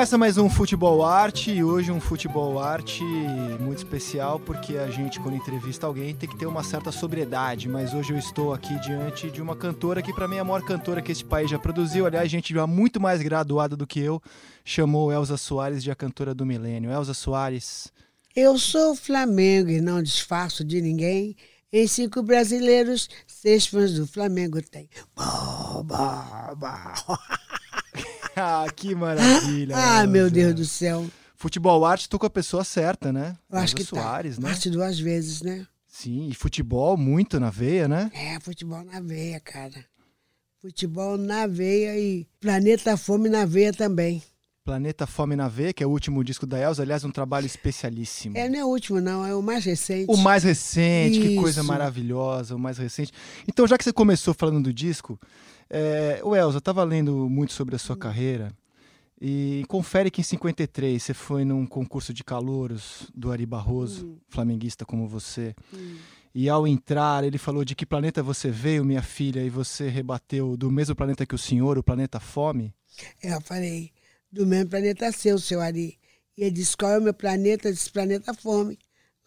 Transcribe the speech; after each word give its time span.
Começa 0.00 0.16
mais 0.16 0.38
um 0.38 0.48
Futebol 0.48 1.04
Arte 1.04 1.50
e 1.50 1.62
hoje 1.62 1.92
um 1.92 2.00
Futebol 2.00 2.58
Arte 2.58 3.04
muito 3.60 3.76
especial 3.76 4.40
porque 4.40 4.78
a 4.78 4.90
gente, 4.90 5.20
quando 5.20 5.36
entrevista 5.36 5.86
alguém, 5.86 6.16
tem 6.16 6.26
que 6.26 6.38
ter 6.38 6.46
uma 6.46 6.64
certa 6.64 6.90
sobriedade. 6.90 7.68
Mas 7.68 7.92
hoje 7.92 8.14
eu 8.14 8.18
estou 8.18 8.54
aqui 8.54 8.80
diante 8.80 9.30
de 9.30 9.42
uma 9.42 9.54
cantora 9.54 10.00
que, 10.00 10.10
para 10.10 10.26
mim, 10.26 10.36
é 10.36 10.38
a 10.38 10.44
maior 10.44 10.62
cantora 10.62 11.02
que 11.02 11.12
esse 11.12 11.22
país 11.22 11.50
já 11.50 11.58
produziu. 11.58 12.06
Aliás, 12.06 12.30
gente 12.30 12.54
já 12.54 12.66
muito 12.66 12.98
mais 12.98 13.20
graduada 13.20 13.76
do 13.76 13.86
que 13.86 14.00
eu 14.00 14.22
chamou 14.64 15.12
Elza 15.12 15.36
Soares 15.36 15.82
de 15.82 15.90
a 15.90 15.94
cantora 15.94 16.34
do 16.34 16.46
milênio. 16.46 16.90
Elza 16.90 17.12
Soares. 17.12 17.92
Eu 18.34 18.58
sou 18.58 18.96
Flamengo 18.96 19.68
e 19.68 19.82
não 19.82 20.02
disfarço 20.02 20.64
de 20.64 20.80
ninguém. 20.80 21.36
Em 21.70 21.86
cinco 21.86 22.22
brasileiros, 22.22 23.06
seis 23.26 23.66
fãs 23.66 23.92
do 23.92 24.06
Flamengo 24.06 24.62
tem. 24.62 24.88
Bah, 25.14 25.82
bah, 25.84 26.54
bah. 26.56 26.94
ah, 28.36 28.66
que 28.74 28.94
maravilha. 28.94 29.76
ah, 29.76 30.06
meu 30.06 30.30
Deus 30.30 30.54
do 30.54 30.64
céu. 30.64 31.06
Futebol 31.34 31.84
arte, 31.84 32.08
tô 32.08 32.18
com 32.18 32.26
a 32.26 32.30
pessoa 32.30 32.64
certa, 32.64 33.12
né? 33.12 33.36
Eu 33.50 33.58
acho 33.58 33.74
que 33.74 33.84
Soares, 33.84 34.36
tá. 34.36 34.42
né? 34.42 34.50
Arte 34.50 34.68
duas 34.68 34.98
vezes, 34.98 35.40
né? 35.40 35.66
Sim, 35.88 36.28
e 36.28 36.34
futebol 36.34 36.96
muito 36.96 37.40
na 37.40 37.50
veia, 37.50 37.88
né? 37.88 38.10
É, 38.14 38.38
futebol 38.40 38.84
na 38.84 39.00
veia, 39.00 39.40
cara. 39.40 39.84
Futebol 40.60 41.16
na 41.16 41.46
veia 41.46 41.98
e 41.98 42.26
Planeta 42.38 42.96
Fome 42.96 43.28
na 43.28 43.46
veia 43.46 43.72
também. 43.72 44.22
Planeta 44.64 45.06
Fome 45.06 45.34
na 45.34 45.48
Veia, 45.48 45.72
que 45.72 45.82
é 45.82 45.86
o 45.86 45.90
último 45.90 46.22
disco 46.22 46.46
da 46.46 46.58
Elza, 46.58 46.82
aliás, 46.82 47.02
um 47.02 47.10
trabalho 47.10 47.46
especialíssimo. 47.46 48.36
É, 48.36 48.48
não 48.48 48.58
é 48.58 48.64
o 48.64 48.68
último, 48.68 49.00
não, 49.00 49.26
é 49.26 49.34
o 49.34 49.42
mais 49.42 49.64
recente. 49.64 50.06
O 50.08 50.16
mais 50.16 50.44
recente, 50.44 51.18
que 51.18 51.28
Isso. 51.28 51.40
coisa 51.40 51.62
maravilhosa, 51.62 52.54
o 52.54 52.58
mais 52.58 52.78
recente. 52.78 53.10
Então, 53.48 53.66
já 53.66 53.76
que 53.78 53.82
você 53.82 53.92
começou 53.92 54.34
falando 54.34 54.62
do 54.62 54.72
disco, 54.72 55.18
é, 55.70 56.20
o 56.24 56.34
Elza, 56.34 56.58
eu 56.58 56.60
tava 56.60 56.82
lendo 56.84 57.28
muito 57.28 57.52
sobre 57.52 57.76
a 57.76 57.78
sua 57.78 57.96
carreira 57.96 58.52
e 59.20 59.64
confere 59.68 60.10
que 60.10 60.22
em 60.22 60.24
53 60.24 61.02
você 61.02 61.14
foi 61.14 61.44
num 61.44 61.66
concurso 61.66 62.12
de 62.12 62.24
calouros 62.24 63.10
do 63.14 63.30
Ari 63.30 63.46
Barroso, 63.46 64.18
flamenguista 64.28 64.84
como 64.84 65.06
você. 65.06 65.54
E 66.34 66.48
ao 66.48 66.66
entrar, 66.66 67.24
ele 67.24 67.38
falou 67.38 67.64
de 67.64 67.74
que 67.74 67.84
planeta 67.84 68.22
você 68.22 68.50
veio, 68.50 68.84
minha 68.84 69.02
filha, 69.02 69.44
e 69.44 69.50
você 69.50 69.88
rebateu 69.88 70.56
do 70.56 70.70
mesmo 70.70 70.94
planeta 70.94 71.26
que 71.26 71.34
o 71.34 71.38
senhor, 71.38 71.76
o 71.76 71.82
planeta 71.82 72.18
Fome. 72.18 72.72
É, 73.22 73.34
eu 73.34 73.40
falei, 73.40 73.92
do 74.30 74.46
mesmo 74.46 74.70
planeta 74.70 75.10
seu, 75.12 75.38
seu 75.38 75.60
Ari. 75.60 75.98
E 76.36 76.44
ele 76.44 76.52
disse, 76.52 76.76
qual 76.76 76.92
é 76.92 76.98
o 76.98 77.02
meu 77.02 77.14
planeta? 77.14 77.68
Eu 77.68 77.72
disse, 77.72 77.90
planeta 77.90 78.32
fome. 78.32 78.78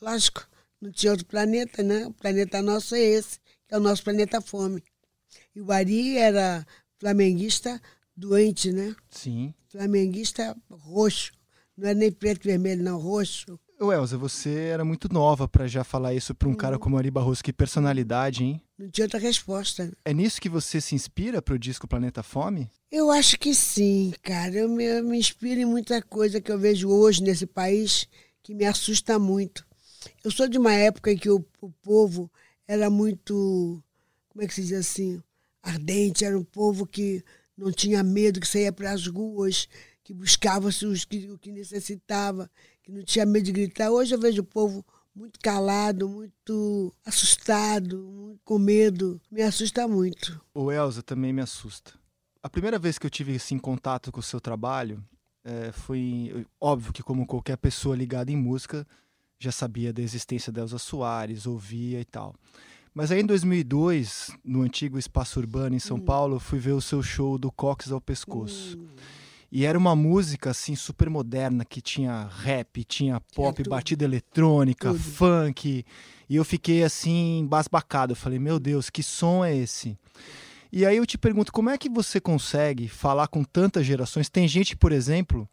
Lógico, 0.02 0.47
não 0.81 0.91
tinha 0.91 1.11
outro 1.11 1.25
planeta, 1.25 1.83
né? 1.83 2.07
O 2.07 2.13
planeta 2.13 2.61
nosso 2.61 2.95
é 2.95 3.00
esse, 3.00 3.39
que 3.67 3.75
é 3.75 3.78
o 3.78 3.81
nosso 3.81 4.03
planeta 4.03 4.41
fome. 4.41 4.83
E 5.55 5.61
o 5.61 5.71
Ari 5.71 6.17
era 6.17 6.65
flamenguista 6.99 7.81
doente, 8.15 8.71
né? 8.71 8.95
Sim. 9.09 9.53
Flamenguista 9.69 10.55
roxo. 10.69 11.31
Não 11.75 11.89
é 11.89 11.93
nem 11.93 12.11
preto 12.11 12.45
e 12.45 12.49
vermelho, 12.49 12.83
não, 12.83 12.99
roxo. 12.99 13.59
Ô 13.79 13.91
Elza, 13.91 14.17
você 14.17 14.49
era 14.67 14.85
muito 14.85 15.11
nova 15.11 15.47
pra 15.47 15.67
já 15.67 15.83
falar 15.83 16.13
isso 16.13 16.33
pra 16.33 16.47
um 16.47 16.55
cara 16.55 16.77
como 16.77 16.97
Ari 16.97 17.09
Barroso. 17.09 17.43
Que 17.43 17.51
personalidade, 17.51 18.43
hein? 18.43 18.61
Não 18.77 18.89
tinha 18.89 19.05
outra 19.05 19.19
resposta. 19.19 19.91
É 20.05 20.13
nisso 20.13 20.39
que 20.39 20.47
você 20.47 20.79
se 20.79 20.95
inspira 20.95 21.41
pro 21.41 21.59
disco 21.59 21.87
Planeta 21.87 22.21
Fome? 22.23 22.71
Eu 22.91 23.11
acho 23.11 23.37
que 23.39 23.53
sim, 23.53 24.13
cara. 24.21 24.55
Eu 24.55 24.69
me, 24.69 24.83
eu 24.85 25.03
me 25.03 25.17
inspiro 25.17 25.59
em 25.59 25.65
muita 25.65 26.01
coisa 26.01 26.39
que 26.39 26.51
eu 26.51 26.59
vejo 26.59 26.89
hoje 26.89 27.23
nesse 27.23 27.45
país 27.45 28.07
que 28.43 28.53
me 28.53 28.65
assusta 28.65 29.17
muito. 29.17 29.65
Eu 30.23 30.31
sou 30.31 30.47
de 30.47 30.57
uma 30.57 30.73
época 30.73 31.11
em 31.11 31.17
que 31.17 31.29
o, 31.29 31.43
o 31.59 31.69
povo 31.69 32.31
era 32.67 32.89
muito, 32.89 33.83
como 34.33 34.43
é 34.43 34.47
que 34.47 34.53
se 34.53 34.63
diz 34.63 34.73
assim, 34.73 35.21
ardente. 35.61 36.25
Era 36.25 36.38
um 36.38 36.44
povo 36.44 36.85
que 36.85 37.23
não 37.55 37.71
tinha 37.71 38.03
medo, 38.03 38.39
que 38.39 38.47
saía 38.47 38.73
para 38.73 38.91
as 38.91 39.07
ruas, 39.07 39.69
que 40.03 40.13
buscava 40.13 40.67
os 40.67 41.05
que, 41.05 41.31
o 41.31 41.38
que 41.38 41.51
necessitava, 41.51 42.49
que 42.81 42.91
não 42.91 43.03
tinha 43.03 43.25
medo 43.25 43.45
de 43.45 43.51
gritar. 43.51 43.91
Hoje 43.91 44.13
eu 44.13 44.19
vejo 44.19 44.41
o 44.41 44.45
povo 44.45 44.83
muito 45.16 45.39
calado, 45.39 46.09
muito 46.09 46.93
assustado, 47.05 48.03
muito 48.03 48.41
com 48.43 48.57
medo. 48.57 49.22
Me 49.31 49.43
assusta 49.43 49.88
muito. 49.88 50.41
O 50.53 50.72
Elza 50.72 51.03
também 51.03 51.31
me 51.31 51.41
assusta. 51.41 51.93
A 52.41 52.49
primeira 52.49 52.77
vez 52.77 52.97
que 52.97 53.05
eu 53.05 53.11
tive 53.11 53.35
assim, 53.35 53.57
contato 53.57 54.11
com 54.11 54.19
o 54.19 54.23
seu 54.23 54.41
trabalho 54.41 55.01
é, 55.45 55.72
foi 55.72 56.45
óbvio 56.59 56.91
que 56.91 57.03
como 57.03 57.25
qualquer 57.25 57.57
pessoa 57.57 57.95
ligada 57.95 58.31
em 58.31 58.35
música 58.35 58.85
já 59.39 59.51
sabia 59.51 59.93
da 59.93 60.01
existência 60.01 60.51
da 60.51 60.61
Elza 60.61 60.77
Soares, 60.77 61.45
ouvia 61.45 61.99
e 61.99 62.05
tal. 62.05 62.33
Mas 62.93 63.11
aí 63.11 63.21
em 63.21 63.25
2002, 63.25 64.31
no 64.45 64.61
antigo 64.61 64.99
Espaço 64.99 65.39
Urbano 65.39 65.75
em 65.75 65.79
São 65.79 65.99
Paulo, 65.99 66.35
eu 66.35 66.39
fui 66.39 66.59
ver 66.59 66.73
o 66.73 66.81
seu 66.81 67.01
show 67.01 67.37
do 67.37 67.51
Cox 67.51 67.91
ao 67.91 67.99
Pescoço. 67.99 68.77
E 69.51 69.65
era 69.65 69.77
uma 69.77 69.95
música 69.95 70.49
assim 70.51 70.75
super 70.75 71.09
moderna 71.09 71.63
que 71.63 71.79
tinha 71.81 72.27
rap, 72.27 72.83
tinha 72.83 73.19
pop, 73.35 73.55
tudo. 73.57 73.69
batida 73.69 74.03
eletrônica, 74.03 74.89
Tudo. 74.91 74.99
funk. 74.99 75.85
E 76.29 76.35
eu 76.35 76.43
fiquei 76.43 76.83
assim 76.83 77.39
embasbacado. 77.39 78.13
Eu 78.13 78.15
falei: 78.15 78.39
"Meu 78.39 78.59
Deus, 78.59 78.89
que 78.89 79.03
som 79.03 79.45
é 79.45 79.55
esse?" 79.55 79.95
E 80.71 80.87
aí 80.87 80.97
eu 80.97 81.05
te 81.05 81.19
pergunto, 81.19 81.51
como 81.53 81.69
é 81.69 81.77
que 81.77 81.87
você 81.87 82.19
consegue 82.19 82.87
falar 82.87 83.27
com 83.27 83.43
tantas 83.43 83.85
gerações? 83.85 84.27
Tem 84.27 84.47
gente, 84.47 84.75
por 84.75 84.91
exemplo, 84.91 85.47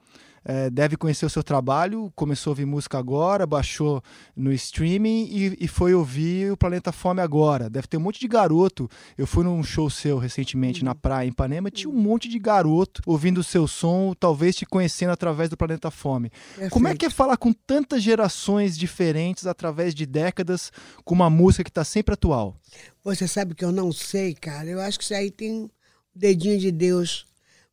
eh, 0.44 0.70
deve 0.70 0.96
conhecer 0.96 1.26
o 1.26 1.30
seu 1.30 1.42
trabalho, 1.42 2.12
começou 2.14 2.50
a 2.50 2.52
ouvir 2.52 2.64
música 2.64 2.98
agora, 2.98 3.46
baixou 3.46 4.02
no 4.34 4.52
streaming 4.52 5.28
e, 5.30 5.64
e 5.64 5.68
foi 5.68 5.94
ouvir 5.94 6.52
o 6.52 6.56
Planeta 6.56 6.92
Fome 6.92 7.20
agora. 7.20 7.68
Deve 7.68 7.86
ter 7.86 7.96
um 7.96 8.00
monte 8.00 8.20
de 8.20 8.28
garoto. 8.28 8.88
Eu 9.16 9.26
fui 9.26 9.44
num 9.44 9.62
show 9.62 9.90
seu 9.90 10.18
recentemente 10.18 10.84
na 10.84 10.94
praia 10.94 11.26
em 11.26 11.30
Ipanema, 11.30 11.70
tinha 11.70 11.90
um 11.90 11.98
monte 11.98 12.28
de 12.28 12.38
garoto 12.38 13.02
ouvindo 13.06 13.38
o 13.38 13.44
seu 13.44 13.66
som, 13.66 14.14
talvez 14.18 14.56
te 14.56 14.66
conhecendo 14.66 15.10
através 15.10 15.48
do 15.48 15.56
Planeta 15.56 15.90
Fome. 15.90 16.30
Como 16.70 16.88
é 16.88 16.96
que 16.96 17.06
é 17.06 17.10
falar 17.10 17.36
com 17.36 17.52
tantas 17.52 18.02
gerações 18.02 18.76
diferentes 18.76 19.46
através 19.46 19.94
de 19.94 20.06
décadas 20.06 20.72
com 21.04 21.14
uma 21.14 21.30
música 21.30 21.64
que 21.64 21.70
está 21.70 21.84
sempre 21.84 22.14
atual? 22.14 22.56
Você 23.04 23.26
sabe 23.26 23.54
que 23.54 23.64
eu 23.64 23.72
não 23.72 23.92
sei, 23.92 24.34
cara. 24.34 24.68
Eu 24.68 24.80
acho 24.80 24.98
que 24.98 25.04
isso 25.04 25.14
aí 25.14 25.30
tem 25.30 25.52
um 25.52 25.70
dedinho 26.14 26.58
de 26.58 26.70
Deus. 26.70 27.26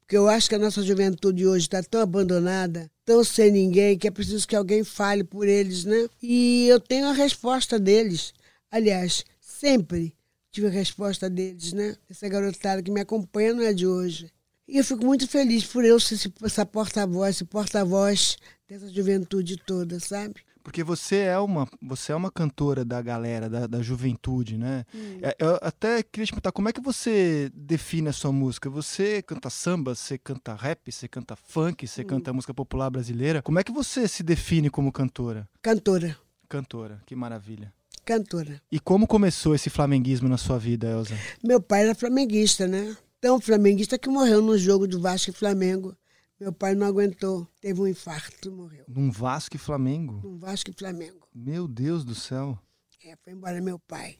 Porque 0.07 0.16
eu 0.16 0.29
acho 0.29 0.47
que 0.47 0.56
a 0.56 0.59
nossa 0.59 0.81
juventude 0.81 1.45
hoje 1.45 1.66
está 1.66 1.84
tão 1.84 2.00
abandonada, 2.00 2.90
tão 3.03 3.25
sem 3.25 3.51
ninguém, 3.51 3.97
que 3.97 4.07
é 4.07 4.12
preciso 4.12 4.47
que 4.47 4.56
alguém 4.56 4.81
fale 4.81 5.22
por 5.22 5.45
eles, 5.45 5.84
né? 5.84 6.07
E 6.23 6.66
eu 6.69 6.79
tenho 6.79 7.07
a 7.07 7.12
resposta 7.12 7.78
deles. 7.78 8.34
Aliás, 8.72 9.25
sempre 9.41 10.16
tive 10.50 10.67
a 10.67 10.69
resposta 10.69 11.29
deles, 11.29 11.73
né? 11.73 11.97
Essa 12.09 12.29
garotada 12.29 12.81
que 12.81 12.90
me 12.90 13.01
acompanha 13.01 13.53
não 13.53 13.63
é 13.63 13.73
de 13.73 13.85
hoje. 13.85 14.31
E 14.66 14.78
eu 14.78 14.84
fico 14.85 15.03
muito 15.03 15.28
feliz 15.28 15.66
por 15.66 15.84
eu 15.84 16.00
ser 16.00 16.31
essa 16.41 16.66
porta-voz, 16.66 17.35
esse 17.35 17.44
porta-voz 17.44 18.38
dessa 18.66 18.88
juventude 18.88 19.57
toda, 19.57 20.00
sabe? 20.00 20.35
Porque 20.67 20.83
você 20.83 21.19
é 21.19 21.39
uma, 21.39 21.66
você 21.81 22.11
é 22.11 22.16
uma 22.16 22.29
cantora 22.29 22.83
da 22.83 23.01
galera, 23.01 23.50
da, 23.50 23.67
da 23.67 23.81
juventude, 23.81 24.57
né? 24.57 24.83
É, 25.22 25.33
Eu 25.39 25.57
até 25.61 26.03
queria 26.03 26.25
te 26.25 26.33
perguntar, 26.33 26.51
como 26.51 26.67
é 26.67 26.73
que 26.73 26.81
você 26.81 27.50
define 27.55 28.09
a 28.09 28.11
sua 28.11 28.33
música? 28.33 28.69
Você 28.69 29.22
canta 29.22 29.50
samba, 29.50 29.95
você 29.95 30.17
canta 30.17 30.53
rap, 30.53 30.91
você 30.91 31.07
canta 31.07 31.38
funk, 31.38 31.88
você 31.88 32.03
canta 32.03 32.33
música 32.33 32.53
popular 32.53 32.89
brasileira. 32.89 33.41
Como 33.41 33.57
é 33.57 33.63
que 33.63 33.72
você 33.72 34.09
se 34.09 34.23
define 34.23 34.69
como 34.69 34.91
cantora? 34.91 35.47
Cantora, 35.61 36.17
Cantora, 36.50 37.01
que 37.05 37.16
maravilha. 37.16 37.73
cantora. 38.03 38.61
E 38.69 38.78
como 38.78 39.07
começou 39.07 39.55
esse 39.55 39.69
flamenguismo 39.69 40.28
na 40.28 40.38
sua 40.38 40.57
vida, 40.59 40.89
Elza? 40.89 41.16
Meu 41.41 41.61
pai 41.61 41.84
era 41.84 41.95
flamenguista, 41.95 42.67
né? 42.67 42.94
Tão 43.22 43.39
flamenguista 43.39 43.97
que 43.97 44.09
morreu 44.09 44.41
no 44.41 44.57
jogo 44.57 44.85
do 44.85 44.99
Vasco 44.99 45.29
e 45.29 45.34
Flamengo. 45.34 45.95
Meu 46.40 46.53
pai 46.53 46.75
não 46.75 46.86
aguentou, 46.86 47.48
teve 47.59 47.81
um 47.81 47.88
infarto 47.88 48.52
morreu. 48.52 48.86
Num 48.88 49.09
Vasco 49.12 49.56
e 49.56 49.59
Flamengo? 49.59 50.22
No 50.24 50.38
Vasco 50.38 50.70
e 50.70 50.73
Flamengo. 50.73 51.28
Meu 51.34 51.67
Deus 51.67 52.06
do 52.06 52.14
céu. 52.14 52.59
É, 53.03 53.16
foi 53.16 53.34
embora 53.34 53.59
meu 53.61 53.79
pai. 53.79 54.20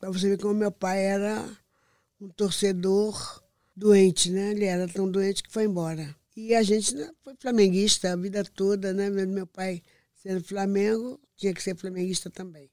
Pra 0.00 0.10
você 0.10 0.30
ver 0.30 0.40
como 0.40 0.54
meu 0.54 0.72
pai 0.72 1.04
era 1.04 1.44
um 2.20 2.28
torcedor 2.28 3.42
doente, 3.76 4.30
né? 4.30 4.52
Ele 4.52 4.64
era 4.64 4.88
tão 4.88 5.10
doente 5.10 5.42
que 5.42 5.52
foi 5.52 5.64
embora. 5.64 6.16
E 6.36 6.54
a 6.54 6.62
gente 6.62 6.94
né, 6.94 7.10
foi 7.22 7.34
flamenguista 7.38 8.12
a 8.12 8.16
vida 8.16 8.42
toda, 8.44 8.94
né? 8.94 9.10
Meu 9.10 9.46
pai 9.46 9.82
sendo 10.14 10.42
Flamengo, 10.42 11.20
tinha 11.36 11.52
que 11.52 11.62
ser 11.62 11.76
flamenguista 11.76 12.30
também. 12.30 12.70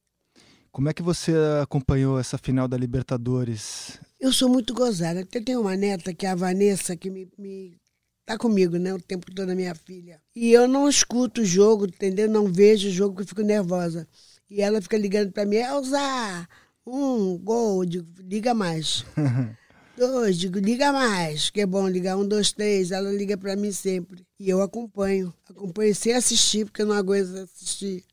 Como 0.71 0.89
é 0.89 0.93
que 0.93 1.01
você 1.01 1.33
acompanhou 1.61 2.19
essa 2.19 2.37
final 2.37 2.67
da 2.67 2.77
Libertadores? 2.77 3.99
Eu 4.19 4.33
sou 4.33 4.49
muito 4.49 4.73
gozada. 4.73 5.21
Eu 5.21 5.43
tenho 5.43 5.61
uma 5.61 5.75
neta 5.75 6.13
que 6.13 6.25
é 6.25 6.29
a 6.29 6.35
Vanessa, 6.35 6.97
que 6.97 7.09
me, 7.09 7.31
me 7.37 7.77
tá 8.25 8.37
comigo, 8.37 8.77
né? 8.77 8.93
O 8.93 9.01
tempo 9.01 9.33
todo, 9.33 9.49
a 9.49 9.55
minha 9.55 9.75
filha. 9.75 10.19
E 10.35 10.51
eu 10.51 10.67
não 10.67 10.89
escuto 10.89 11.41
o 11.41 11.45
jogo, 11.45 11.85
entendeu? 11.85 12.29
Não 12.29 12.51
vejo 12.51 12.87
o 12.87 12.91
jogo 12.91 13.13
porque 13.13 13.23
eu 13.23 13.29
fico 13.29 13.41
nervosa. 13.41 14.07
E 14.49 14.61
ela 14.61 14.81
fica 14.81 14.97
ligando 14.97 15.31
para 15.31 15.45
mim, 15.45 15.57
Elza, 15.57 16.47
um 16.85 17.37
gol, 17.37 17.83
eu 17.83 17.89
digo, 17.89 18.07
liga 18.19 18.53
mais. 18.53 19.05
dois, 19.97 20.37
digo, 20.37 20.59
liga 20.59 20.91
mais, 20.91 21.49
que 21.49 21.61
é 21.61 21.65
bom 21.65 21.87
ligar 21.87 22.17
um, 22.17 22.27
dois, 22.27 22.51
três. 22.51 22.91
Ela 22.91 23.11
liga 23.11 23.37
para 23.37 23.55
mim 23.55 23.71
sempre. 23.71 24.25
E 24.39 24.49
eu 24.49 24.61
acompanho. 24.61 25.33
Acompanho 25.49 25.95
sem 25.95 26.13
assistir, 26.13 26.65
porque 26.65 26.81
eu 26.81 26.85
não 26.85 26.95
aguento 26.95 27.35
assistir 27.37 28.03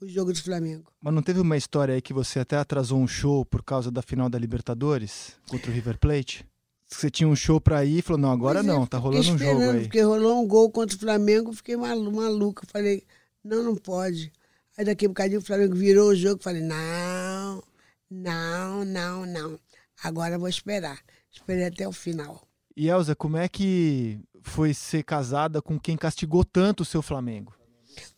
o 0.00 0.06
jogo 0.06 0.32
do 0.32 0.42
Flamengo. 0.42 0.90
Mas 1.00 1.14
não 1.14 1.22
teve 1.22 1.40
uma 1.40 1.56
história 1.56 1.94
aí 1.94 2.02
que 2.02 2.12
você 2.12 2.40
até 2.40 2.56
atrasou 2.56 3.00
um 3.00 3.08
show 3.08 3.44
por 3.44 3.62
causa 3.62 3.90
da 3.90 4.02
final 4.02 4.28
da 4.28 4.38
Libertadores 4.38 5.32
contra 5.48 5.70
o 5.70 5.74
River 5.74 5.98
Plate? 5.98 6.46
Você 6.88 7.10
tinha 7.10 7.28
um 7.28 7.36
show 7.36 7.60
pra 7.60 7.84
ir 7.84 7.98
e 7.98 8.02
falou, 8.02 8.20
não, 8.20 8.32
agora 8.32 8.60
é, 8.60 8.62
não, 8.62 8.86
tá 8.86 8.96
rolando 8.98 9.32
um 9.32 9.38
jogo 9.38 9.60
aí. 9.70 9.82
Porque 9.82 10.00
rolou 10.00 10.42
um 10.42 10.46
gol 10.46 10.70
contra 10.70 10.96
o 10.96 10.98
Flamengo, 11.00 11.52
fiquei 11.52 11.76
malu- 11.76 12.10
maluca. 12.10 12.66
Falei, 12.72 13.04
não, 13.44 13.62
não 13.62 13.76
pode. 13.76 14.32
Aí 14.76 14.84
daqui 14.84 15.04
a 15.06 15.08
bocadinho 15.08 15.40
o 15.40 15.44
Flamengo 15.44 15.74
virou 15.74 16.08
o 16.10 16.16
jogo, 16.16 16.42
falei, 16.42 16.62
não, 16.62 17.62
não, 18.10 18.84
não, 18.84 19.26
não. 19.26 19.58
Agora 20.02 20.38
vou 20.38 20.48
esperar. 20.48 20.98
Esperei 21.30 21.66
até 21.66 21.86
o 21.86 21.92
final. 21.92 22.42
E 22.76 22.88
Elza, 22.88 23.14
como 23.14 23.36
é 23.36 23.48
que 23.48 24.18
foi 24.42 24.72
ser 24.72 25.02
casada 25.02 25.60
com 25.60 25.78
quem 25.78 25.96
castigou 25.96 26.44
tanto 26.44 26.82
o 26.82 26.86
seu 26.86 27.02
Flamengo? 27.02 27.52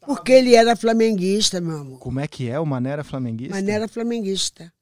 Porque 0.01 0.31
ele 0.33 0.55
era 0.55 0.77
flamenguista, 0.77 1.61
meu 1.61 1.79
amor. 1.79 1.99
Como 1.99 2.21
é 2.21 2.29
que 2.29 2.49
é? 2.49 2.61
O 2.61 2.67
Mané 2.67 2.91
era 2.91 3.05
flamenguista? 3.05 3.55
Mas 3.55 3.65
não 3.65 3.73
era 3.73 3.89
flamenguista. 3.89 4.73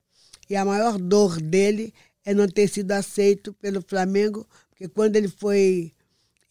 E 0.51 0.57
a 0.57 0.65
maior 0.65 0.99
dor 0.99 1.41
dele 1.41 1.95
é 2.29 2.35
não 2.35 2.47
ter 2.47 2.69
sido 2.69 2.93
aceito 2.93 3.55
pelo 3.55 3.81
Flamengo, 3.81 4.47
porque 4.69 4.87
quando 4.87 5.17
ele 5.17 5.29
foi 5.29 5.95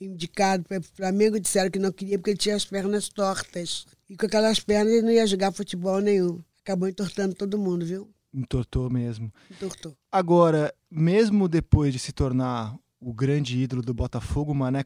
indicado 0.01 0.63
para 0.63 0.79
o 0.79 0.83
Flamengo, 0.83 1.39
disseram 1.39 1.69
que 1.69 1.77
não 1.77 1.91
queria 1.91 2.17
porque 2.17 2.31
ele 2.31 2.37
tinha 2.39 2.55
as 2.55 2.65
pernas 2.65 3.09
tortas. 3.09 3.85
E 4.09 4.17
com 4.17 4.25
aquelas 4.25 4.59
pernas 4.59 4.91
ele 4.91 5.03
não 5.03 5.11
ia 5.11 5.27
jogar 5.27 5.51
futebol 5.51 5.99
nenhum. 5.99 6.41
Acabou 6.63 6.89
entortando 6.89 7.35
todo 7.35 7.59
mundo, 7.59 7.85
viu? 7.85 8.09
Entortou 8.33 8.89
mesmo. 8.89 9.31
Entortou. 9.51 9.95
Agora, 10.11 10.73
mesmo 10.89 11.47
depois 11.47 11.93
de 11.93 11.99
se 11.99 12.11
tornar 12.11 12.75
o 12.99 13.13
grande 13.13 13.59
ídolo 13.59 13.83
do 13.83 13.93
Botafogo, 13.93 14.53
o 14.53 14.55
Mané 14.55 14.83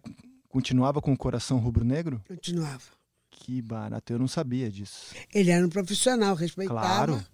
continuava 0.49 1.01
com 1.01 1.13
o 1.13 1.17
coração 1.17 1.57
rubro-negro? 1.57 2.21
Continuava. 2.27 2.83
Que 3.29 3.61
barato, 3.61 4.11
eu 4.11 4.19
não 4.19 4.27
sabia 4.27 4.69
disso. 4.69 5.15
Ele 5.33 5.51
era 5.51 5.65
um 5.65 5.69
profissional, 5.69 6.35
respeitava 6.35 6.81
Claro. 6.81 7.25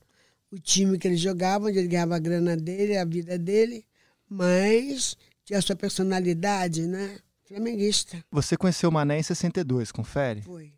O 0.51 0.59
time 0.59 0.97
que 0.97 1.07
ele 1.07 1.17
jogava, 1.17 1.67
onde 1.67 1.77
ele 1.77 1.87
ganhava 1.87 2.15
a 2.15 2.19
grana 2.19 2.55
dele, 2.55 2.97
a 2.97 3.05
vida 3.05 3.37
dele, 3.37 3.85
mas 4.29 5.17
tinha 5.45 5.59
a 5.59 5.61
sua 5.61 5.75
personalidade, 5.75 6.85
né? 6.85 7.17
Flamenguista. 7.45 8.23
Você 8.31 8.57
conheceu 8.57 8.89
o 8.89 8.93
Mané 8.93 9.19
em 9.19 9.23
62, 9.23 9.91
confere? 9.91 10.41
Foi. 10.41 10.73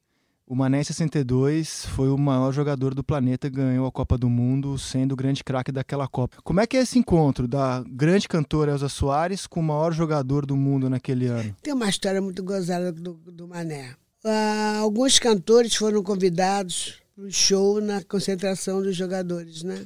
O 0.45 0.56
Mané 0.56 0.81
em 0.81 0.83
62 0.83 1.86
foi 1.86 2.10
o 2.10 2.18
maior 2.18 2.51
jogador 2.51 2.95
do 2.95 3.04
planeta, 3.04 3.48
ganhou 3.48 3.86
a 3.86 3.92
Copa 3.92 4.18
do 4.18 4.27
Mundo, 4.27 4.80
sendo 4.80 5.12
o 5.12 5.16
grande 5.16 5.44
craque 5.44 5.71
daquela 5.71 6.07
Copa. 6.07 6.38
Como 6.44 6.60
é 6.60 6.66
que 6.66 6.75
é 6.75 6.81
esse 6.81 6.98
encontro 6.98 7.48
da 7.48 7.83
grande 7.88 8.27
cantora 8.27 8.71
Elza 8.71 8.89
Soares 8.89 9.45
com 9.45 9.60
o 9.60 9.63
maior 9.63 9.94
jogador 9.94 10.48
do 10.48 10.57
mundo 10.57 10.89
naquele 10.89 11.27
ano? 11.27 11.56
Tem 11.62 11.71
uma 11.71 11.88
história 11.88 12.19
muito 12.19 12.42
gozada 12.42 12.92
do, 12.92 13.13
do 13.13 13.48
Mané. 13.48 13.95
Ah, 14.25 14.80
alguns 14.80 15.19
cantores 15.19 15.75
foram 15.75 16.01
convidados 16.01 17.00
para 17.19 17.27
o 17.27 17.31
show 17.31 17.81
na 17.81 18.01
concentração 18.01 18.81
dos 18.81 18.95
jogadores, 18.95 19.62
né? 19.62 19.86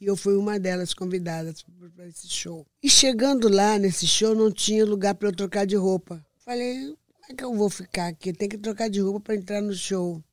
E 0.00 0.06
eu 0.06 0.16
fui 0.16 0.34
uma 0.34 0.58
delas 0.58 0.94
convidadas 0.94 1.62
para 1.94 2.08
esse 2.08 2.28
show. 2.28 2.66
E 2.82 2.88
chegando 2.88 3.46
lá 3.48 3.78
nesse 3.78 4.06
show, 4.06 4.34
não 4.34 4.50
tinha 4.50 4.84
lugar 4.84 5.14
para 5.14 5.28
eu 5.28 5.36
trocar 5.36 5.66
de 5.66 5.76
roupa. 5.76 6.24
Falei, 6.38 6.96
como 7.12 7.24
é 7.28 7.34
que 7.34 7.44
eu 7.44 7.54
vou 7.54 7.68
ficar 7.68 8.08
aqui? 8.08 8.32
Tem 8.32 8.48
que 8.48 8.56
trocar 8.56 8.88
de 8.88 9.00
roupa 9.00 9.20
para 9.20 9.34
entrar 9.36 9.60
no 9.60 9.74
show. 9.74 10.24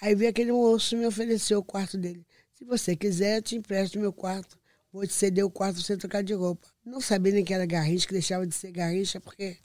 Aí 0.00 0.14
veio 0.14 0.30
aquele 0.30 0.50
moço 0.50 0.96
me 0.96 1.06
ofereceu 1.06 1.58
o 1.58 1.64
quarto 1.64 1.98
dele. 1.98 2.26
Se 2.54 2.64
você 2.64 2.96
quiser, 2.96 3.36
eu 3.36 3.42
te 3.42 3.54
empresto 3.54 4.00
meu 4.00 4.14
quarto. 4.14 4.58
Vou 4.90 5.06
te 5.06 5.12
ceder 5.12 5.44
o 5.44 5.50
quarto 5.50 5.74
para 5.74 5.84
você 5.84 5.96
trocar 5.96 6.22
de 6.22 6.32
roupa. 6.32 6.66
Não 6.84 7.02
sabia 7.02 7.34
nem 7.34 7.44
que 7.44 7.52
era 7.52 7.66
garrincha, 7.66 8.06
que 8.06 8.14
deixava 8.14 8.46
de 8.46 8.54
ser 8.54 8.72
garrincha, 8.72 9.20
porque 9.20 9.58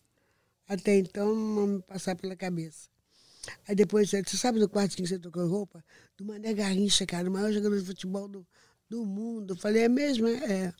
até 0.67 0.97
então 0.97 1.33
não 1.33 1.67
me 1.67 1.81
passava 1.81 2.19
pela 2.19 2.35
cabeça. 2.35 2.89
Aí 3.67 3.75
depois, 3.75 4.09
você 4.09 4.37
sabe 4.37 4.59
do 4.59 4.69
quarto 4.69 4.95
que 4.95 5.05
você 5.05 5.19
trocou 5.19 5.47
roupa? 5.47 5.83
Do 6.17 6.25
Mané 6.25 6.53
Garrincha, 6.53 7.05
cara, 7.05 7.29
o 7.29 7.33
maior 7.33 7.51
jogador 7.51 7.79
de 7.79 7.85
futebol 7.85 8.27
do, 8.27 8.45
do 8.89 9.05
mundo. 9.05 9.53
Eu 9.53 9.57
falei, 9.57 9.83
é 9.83 9.89
mesmo? 9.89 10.27
É. 10.27 10.73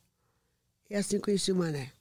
E 0.90 0.96
assim 0.96 1.20
conheci 1.20 1.52
o 1.52 1.56
Mané. 1.56 1.92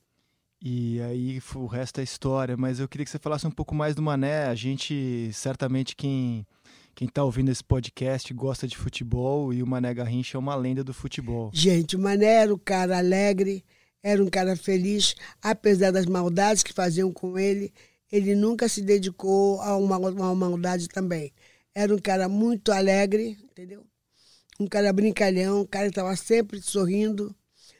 E 0.60 1.00
aí 1.02 1.42
o 1.54 1.66
resto 1.66 2.00
é 2.00 2.04
história, 2.04 2.56
mas 2.56 2.80
eu 2.80 2.88
queria 2.88 3.04
que 3.04 3.10
você 3.10 3.18
falasse 3.18 3.46
um 3.46 3.50
pouco 3.50 3.74
mais 3.74 3.94
do 3.94 4.02
Mané. 4.02 4.46
A 4.46 4.54
gente, 4.54 5.30
certamente, 5.32 5.94
quem 5.94 6.46
quem 6.94 7.08
tá 7.08 7.24
ouvindo 7.24 7.50
esse 7.50 7.62
podcast 7.62 8.32
gosta 8.32 8.68
de 8.68 8.76
futebol 8.76 9.52
e 9.52 9.64
o 9.64 9.66
Mané 9.66 9.92
Garrincha 9.92 10.36
é 10.36 10.40
uma 10.40 10.54
lenda 10.54 10.84
do 10.84 10.94
futebol. 10.94 11.50
Gente, 11.52 11.96
o 11.96 11.98
Mané 11.98 12.42
era 12.42 12.54
um 12.54 12.58
cara 12.58 12.96
alegre, 12.98 13.64
era 14.00 14.22
um 14.22 14.28
cara 14.28 14.54
feliz, 14.54 15.16
apesar 15.42 15.90
das 15.90 16.06
maldades 16.06 16.62
que 16.62 16.72
faziam 16.72 17.12
com 17.12 17.36
ele, 17.36 17.72
ele 18.14 18.36
nunca 18.36 18.68
se 18.68 18.80
dedicou 18.80 19.60
a 19.60 19.76
uma, 19.76 19.96
uma 19.98 20.34
maldade 20.36 20.88
também. 20.88 21.32
Era 21.74 21.92
um 21.92 21.98
cara 21.98 22.28
muito 22.28 22.70
alegre, 22.70 23.36
entendeu? 23.42 23.84
Um 24.60 24.68
cara 24.68 24.92
brincalhão, 24.92 25.62
um 25.62 25.66
cara 25.66 25.86
que 25.86 25.90
estava 25.90 26.14
sempre 26.14 26.62
sorrindo. 26.62 27.34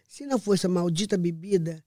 Se 0.08 0.26
não 0.26 0.36
fosse 0.36 0.66
a 0.66 0.68
maldita 0.68 1.16
bebida, 1.16 1.80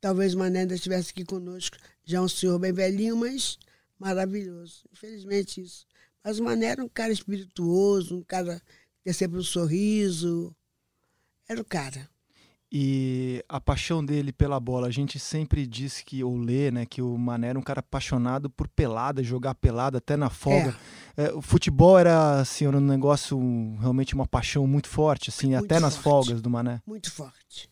talvez 0.00 0.34
Mané 0.34 0.62
ainda 0.62 0.74
estivesse 0.74 1.10
aqui 1.10 1.24
conosco. 1.24 1.76
Já 2.04 2.20
um 2.20 2.26
senhor 2.26 2.58
bem 2.58 2.72
velhinho, 2.72 3.16
mas 3.16 3.56
maravilhoso. 4.00 4.82
Infelizmente 4.92 5.60
isso. 5.60 5.86
Mas 6.24 6.40
o 6.40 6.42
Mané 6.42 6.66
era 6.66 6.84
um 6.84 6.88
cara 6.88 7.12
espirituoso, 7.12 8.16
um 8.16 8.22
cara 8.24 8.58
que 8.58 9.02
tinha 9.04 9.14
sempre 9.14 9.38
um 9.38 9.44
sorriso. 9.44 10.52
Era 11.48 11.60
o 11.60 11.64
cara. 11.64 12.10
E 12.74 13.44
a 13.50 13.60
paixão 13.60 14.02
dele 14.02 14.32
pela 14.32 14.58
bola, 14.58 14.86
a 14.86 14.90
gente 14.90 15.18
sempre 15.18 15.66
diz 15.66 16.00
que, 16.00 16.24
ou 16.24 16.38
lê, 16.38 16.70
né, 16.70 16.86
que 16.86 17.02
o 17.02 17.18
Mané 17.18 17.48
era 17.48 17.58
um 17.58 17.62
cara 17.62 17.80
apaixonado 17.80 18.48
por 18.48 18.66
pelada, 18.66 19.22
jogar 19.22 19.54
pelada 19.54 19.98
até 19.98 20.16
na 20.16 20.30
folga. 20.30 20.74
É, 21.14 21.30
o 21.34 21.42
futebol 21.42 21.98
era, 21.98 22.40
assim, 22.40 22.66
era 22.66 22.78
um 22.78 22.80
negócio, 22.80 23.38
realmente 23.78 24.14
uma 24.14 24.26
paixão 24.26 24.66
muito 24.66 24.88
forte, 24.88 25.28
assim, 25.28 25.48
Muito 25.48 25.66
até 25.66 25.78
nas 25.78 25.96
forte. 25.96 26.02
folgas 26.28 26.40
do 26.40 26.48
Mané. 26.48 26.80
muito 26.86 27.12
forte. 27.12 27.68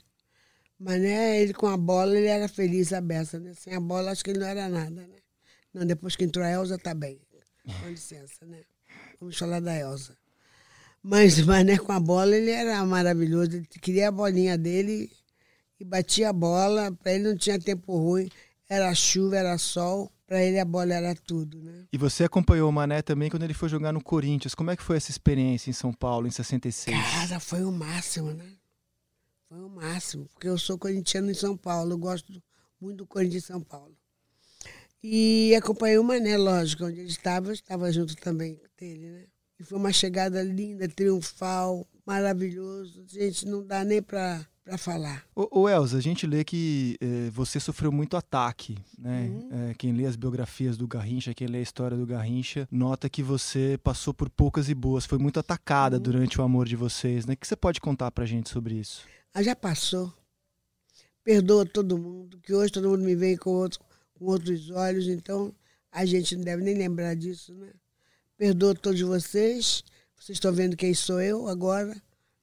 Mané, 0.79 1.41
ele 1.41 1.55
com 1.55 1.67
a 1.67 1.79
bola, 1.79 2.15
ele 2.19 2.27
era 2.27 2.47
feliz 2.47 2.93
a 2.93 3.01
beça, 3.01 3.41
né? 3.41 3.55
Sem 3.55 3.75
a 3.75 3.81
bola, 3.81 4.11
acho 4.11 4.23
que 4.23 4.31
ele 4.31 4.41
não 4.41 4.47
era 4.47 4.69
nada, 4.69 4.91
né? 4.91 5.17
Não, 5.73 5.87
depois 5.87 6.15
que 6.15 6.25
entrou 6.25 6.45
a 6.45 6.51
Elza, 6.51 6.77
tá 6.77 6.93
bem. 6.93 7.19
Com 7.83 7.89
licença, 7.89 8.45
né? 8.45 8.59
Vamos 9.19 9.39
falar 9.39 9.61
da 9.61 9.75
Elza. 9.75 10.15
Mas 11.03 11.39
o 11.41 11.47
Mané 11.47 11.79
com 11.79 11.93
a 11.93 12.01
bola, 12.01 12.37
ele 12.37 12.51
era 12.51 12.85
maravilhoso. 12.85 13.57
Ele 13.57 13.67
queria 13.67 14.09
a 14.09 14.13
bolinha 14.13 14.57
dele 14.57 15.11
e 15.79 15.85
batia 15.85 16.31
a 16.31 16.33
bola. 16.33 16.93
Para 16.93 17.13
ele 17.13 17.29
não 17.29 17.37
tinha 17.37 17.59
tempo 17.59 17.97
ruim. 17.97 18.29
Era 18.69 18.95
chuva, 18.95 19.37
era 19.37 19.59
sol. 19.59 20.11
Para 20.27 20.43
ele 20.45 20.61
a 20.61 20.65
bola 20.65 20.95
era 20.95 21.13
tudo, 21.15 21.61
né? 21.61 21.87
E 21.93 21.99
você 21.99 22.23
acompanhou 22.23 22.69
o 22.69 22.73
Mané 22.73 23.03
também 23.03 23.29
quando 23.29 23.43
ele 23.43 23.53
foi 23.53 23.69
jogar 23.69 23.93
no 23.93 24.01
Corinthians. 24.01 24.55
Como 24.55 24.71
é 24.71 24.77
que 24.77 24.83
foi 24.83 24.97
essa 24.97 25.11
experiência 25.11 25.71
em 25.71 25.73
São 25.73 25.93
Paulo, 25.93 26.29
em 26.29 26.31
66? 26.31 26.97
Cara, 26.97 27.41
foi 27.41 27.65
o 27.65 27.73
máximo, 27.73 28.31
né? 28.33 28.53
Foi 29.49 29.59
o 29.59 29.69
máximo, 29.69 30.27
porque 30.27 30.47
eu 30.47 30.57
sou 30.57 30.79
corintiano 30.79 31.29
em 31.29 31.35
São 31.35 31.57
Paulo, 31.57 31.95
eu 31.95 31.99
gosto 31.99 32.41
muito 32.81 32.99
do 32.99 33.07
Corinthians 33.09 33.43
em 33.43 33.47
São 33.49 33.61
Paulo. 33.61 33.93
E 35.03 35.53
acompanhei 35.57 35.99
o 35.99 36.05
Mané, 36.05 36.37
lógico, 36.37 36.85
onde 36.85 37.01
ele 37.01 37.09
estava, 37.09 37.49
eu 37.49 37.55
estava 37.55 37.91
junto 37.91 38.15
também 38.15 38.61
dele, 38.79 39.11
né? 39.11 39.25
E 39.61 39.65
foi 39.65 39.77
uma 39.77 39.93
chegada 39.93 40.43
linda, 40.43 40.89
triunfal, 40.89 41.87
maravilhoso. 42.07 43.05
Gente, 43.07 43.47
não 43.47 43.63
dá 43.63 43.85
nem 43.85 44.01
para 44.01 44.47
falar. 44.79 45.23
Ô, 45.37 45.61
ô 45.61 45.69
Elza, 45.69 45.99
a 45.99 46.01
gente 46.01 46.27
lê 46.27 46.43
que 46.43 46.97
eh, 46.99 47.29
você 47.31 47.61
sofreu 47.61 47.93
muito 47.93 48.17
ataque, 48.17 48.79
né? 48.99 49.31
Eh, 49.53 49.75
quem 49.77 49.93
lê 49.93 50.07
as 50.07 50.17
biografias 50.17 50.79
do 50.79 50.89
Garrincha, 50.89 51.35
quem 51.35 51.47
lê 51.47 51.59
a 51.59 51.63
história 51.63 51.95
do 51.95 52.07
Garrincha, 52.07 52.67
nota 52.71 53.11
que 53.11 53.23
você 53.23 53.79
passou 53.85 54.15
por 54.15 54.31
poucas 54.31 54.71
e 54.71 54.75
boas, 54.75 55.05
foi 55.05 55.19
muito 55.19 55.39
atacada 55.39 56.01
durante 56.01 56.41
o 56.41 56.43
amor 56.43 56.67
de 56.67 56.75
vocês, 56.75 57.27
né? 57.27 57.35
O 57.35 57.37
que 57.37 57.47
você 57.47 57.57
pode 57.57 57.83
contar 57.83 58.11
pra 58.13 58.25
gente 58.25 58.49
sobre 58.49 58.77
isso? 58.77 59.07
Mas 59.35 59.45
já 59.45 59.55
passou. 59.55 60.11
Perdoa 61.23 61.67
todo 61.67 61.99
mundo, 61.99 62.41
que 62.41 62.55
hoje 62.55 62.73
todo 62.73 62.89
mundo 62.89 63.05
me 63.05 63.15
vê 63.15 63.37
com, 63.37 63.51
outro, 63.51 63.79
com 64.15 64.25
outros 64.25 64.71
olhos, 64.71 65.07
então 65.07 65.55
a 65.93 66.07
gente 66.07 66.35
não 66.35 66.45
deve 66.45 66.63
nem 66.63 66.75
lembrar 66.75 67.15
disso, 67.15 67.53
né? 67.53 67.69
Perdoa 68.41 68.75
todos 68.75 68.99
vocês. 69.03 69.85
Vocês 70.19 70.37
estão 70.37 70.51
vendo 70.51 70.75
quem 70.75 70.95
sou 70.95 71.21
eu 71.21 71.47
agora. 71.47 71.95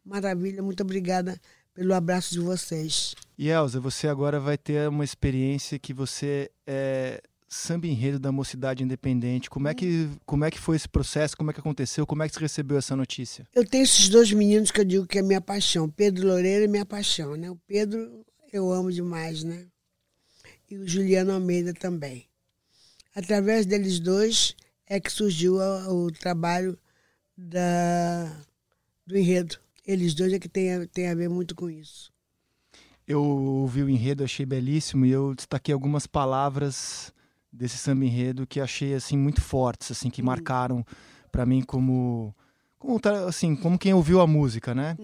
Maravilha, 0.06 0.62
muito 0.62 0.84
obrigada 0.84 1.42
pelo 1.74 1.92
abraço 1.92 2.36
de 2.36 2.39
vocês. 2.39 3.16
E 3.36 3.50
Elza, 3.50 3.80
você 3.80 4.08
agora 4.08 4.39
vai 4.39 4.60
ter 4.60 4.88
uma 4.89 5.04
experiência 5.04 5.80
que 5.80 5.96
você 5.96 6.51
é 6.68 7.20
samba 7.50 7.88
enredo 7.88 8.20
da 8.20 8.32
Mocidade 8.32 8.84
Independente. 8.84 9.50
Como 9.50 9.68
é 9.68 9.74
que 9.74 10.08
como 10.24 10.46
é 10.46 10.51
que 10.51 10.60
foi 10.60 10.75
esse 10.75 10.88
processo? 10.88 11.36
Como 11.36 11.50
é 11.50 11.54
que 11.54 11.62
aconteceu? 11.62 12.06
Como 12.06 12.22
é 12.22 12.30
que 12.30 12.36
você 12.36 12.42
recebeu 12.42 12.77
essa 12.77 12.96
notícia? 12.96 13.48
Eu 13.56 13.66
tenho 13.66 13.84
esses 13.84 14.08
dois 14.08 14.32
meninos 14.32 14.70
que 14.70 14.82
eu 14.82 14.86
digo 14.86 15.08
que 15.08 15.18
é 15.18 15.24
minha 15.24 15.42
paixão. 15.42 15.89
Pedro 15.89 16.27
Loureiro 16.27 16.66
é 16.66 16.68
minha 16.68 16.86
paixão, 16.86 17.36
né? 17.36 17.50
O 17.50 17.56
Pedro 17.66 18.24
eu 18.54 18.72
amo 18.72 18.92
demais, 18.92 19.44
né? 19.44 19.66
E 20.70 20.77
o 20.77 20.88
Juliano 20.88 21.32
Almeida 21.32 21.74
também. 21.74 22.27
Através 23.16 23.66
deles 23.66 23.98
dois 23.98 24.56
é 24.88 25.00
que 25.00 25.12
surgiu 25.12 25.58
o 25.58 26.12
trabalho 26.12 26.77
da, 27.38 28.41
do 29.06 29.17
enredo. 29.17 29.58
Eles 29.86 30.13
dois 30.13 30.34
é 30.34 30.39
que 30.39 30.50
tem 30.50 30.74
a, 30.74 30.88
tem 30.88 31.10
a 31.10 31.15
ver 31.15 31.29
muito 31.29 31.56
com 31.56 31.70
isso. 31.70 32.12
Eu 33.08 33.24
ouvi 33.24 33.84
o 33.84 33.89
enredo, 33.89 34.24
achei 34.24 34.46
belíssimo 34.46 35.06
e 35.06 35.12
eu 35.12 35.34
destaquei 35.34 35.74
algumas 35.74 36.06
palavras 36.06 37.13
desse 37.51 37.77
samba 37.77 38.06
enredo 38.06 38.46
que 38.46 38.60
achei 38.60 38.94
assim 38.94 39.17
muito 39.17 39.41
fortes, 39.41 39.91
assim 39.91 40.10
que 40.10 40.22
marcaram 40.22 40.86
pra 41.32 41.46
mim 41.46 41.62
como 41.62 42.36
como 42.77 43.00
assim, 43.27 43.56
como 43.56 43.79
quem 43.79 43.94
ouviu 43.94 44.20
a 44.22 44.27
música, 44.27 44.75
né? 44.75 44.96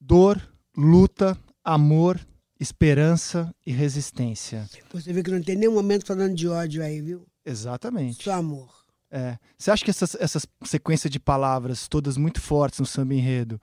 Dor, 0.00 0.40
luta, 0.76 1.36
amor 1.64 2.20
esperança 2.62 3.52
e 3.66 3.72
resistência. 3.72 4.68
Você 4.92 5.12
vê 5.12 5.22
que 5.22 5.30
não 5.30 5.42
tem 5.42 5.56
nenhum 5.56 5.74
momento 5.74 6.06
falando 6.06 6.34
de 6.34 6.48
ódio 6.48 6.82
aí, 6.82 7.00
viu? 7.00 7.26
Exatamente. 7.44 8.24
Só 8.24 8.32
amor. 8.32 8.72
É. 9.10 9.38
Você 9.58 9.70
acha 9.70 9.84
que 9.84 9.90
essas, 9.90 10.14
essas 10.14 10.46
sequências 10.64 11.10
de 11.10 11.20
palavras, 11.20 11.86
todas 11.86 12.16
muito 12.16 12.40
fortes 12.40 12.80
no 12.80 12.86
samba 12.86 13.14
enredo, 13.14 13.60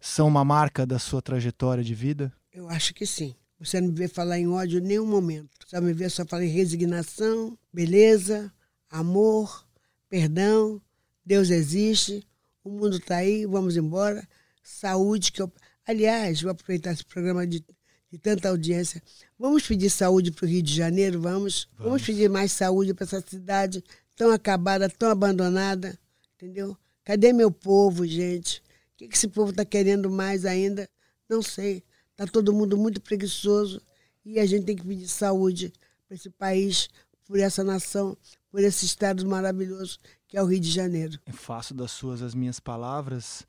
são 0.00 0.28
uma 0.28 0.44
marca 0.44 0.86
da 0.86 0.98
sua 0.98 1.22
trajetória 1.22 1.82
de 1.82 1.94
vida? 1.94 2.32
Eu 2.52 2.68
acho 2.68 2.92
que 2.92 3.06
sim. 3.06 3.34
Você 3.58 3.80
não 3.80 3.88
me 3.88 3.94
vê 3.94 4.08
falar 4.08 4.38
em 4.38 4.48
ódio 4.48 4.78
em 4.78 4.82
nenhum 4.82 5.06
momento. 5.06 5.50
Você 5.66 5.80
me 5.80 5.92
vê 5.92 6.08
só 6.08 6.24
falar 6.26 6.44
em 6.44 6.48
resignação, 6.48 7.58
beleza, 7.72 8.52
amor, 8.90 9.66
perdão, 10.08 10.80
Deus 11.24 11.50
existe, 11.50 12.26
o 12.64 12.70
mundo 12.70 12.96
está 12.96 13.16
aí, 13.16 13.46
vamos 13.46 13.76
embora, 13.76 14.26
saúde, 14.62 15.32
que 15.32 15.40
eu... 15.40 15.52
Aliás, 15.86 16.42
vou 16.42 16.50
aproveitar 16.50 16.92
esse 16.92 17.04
programa 17.04 17.46
de, 17.46 17.64
de 18.10 18.18
tanta 18.18 18.48
audiência. 18.48 19.02
Vamos 19.38 19.66
pedir 19.66 19.88
saúde 19.90 20.30
para 20.30 20.44
o 20.44 20.48
Rio 20.48 20.62
de 20.62 20.74
Janeiro, 20.74 21.20
vamos. 21.20 21.68
vamos. 21.76 21.90
Vamos 21.90 22.02
pedir 22.02 22.28
mais 22.28 22.52
saúde 22.52 22.92
para 22.92 23.04
essa 23.04 23.20
cidade 23.20 23.84
tão 24.16 24.30
acabada, 24.30 24.88
tão 24.88 25.10
abandonada, 25.10 25.98
entendeu? 26.34 26.76
Cadê 27.04 27.32
meu 27.32 27.50
povo, 27.50 28.06
gente? 28.06 28.58
O 28.94 28.96
que, 28.98 29.08
que 29.08 29.16
esse 29.16 29.28
povo 29.28 29.50
está 29.50 29.64
querendo 29.64 30.10
mais 30.10 30.44
ainda? 30.44 30.88
Não 31.28 31.40
sei. 31.40 31.82
Está 32.10 32.26
todo 32.26 32.52
mundo 32.52 32.76
muito 32.76 33.00
preguiçoso 33.00 33.80
e 34.24 34.38
a 34.38 34.44
gente 34.44 34.66
tem 34.66 34.76
que 34.76 34.86
pedir 34.86 35.08
saúde 35.08 35.72
para 36.06 36.16
esse 36.16 36.28
país, 36.28 36.88
por 37.24 37.38
essa 37.38 37.64
nação, 37.64 38.16
por 38.50 38.62
esse 38.62 38.84
estado 38.84 39.26
maravilhoso 39.26 39.98
que 40.30 40.36
é 40.36 40.42
o 40.42 40.46
Rio 40.46 40.60
de 40.60 40.70
Janeiro. 40.70 41.18
Eu 41.26 41.32
faço 41.32 41.74
das 41.74 41.90
suas 41.90 42.22
as 42.22 42.34
minhas 42.34 42.60
palavras. 42.60 43.44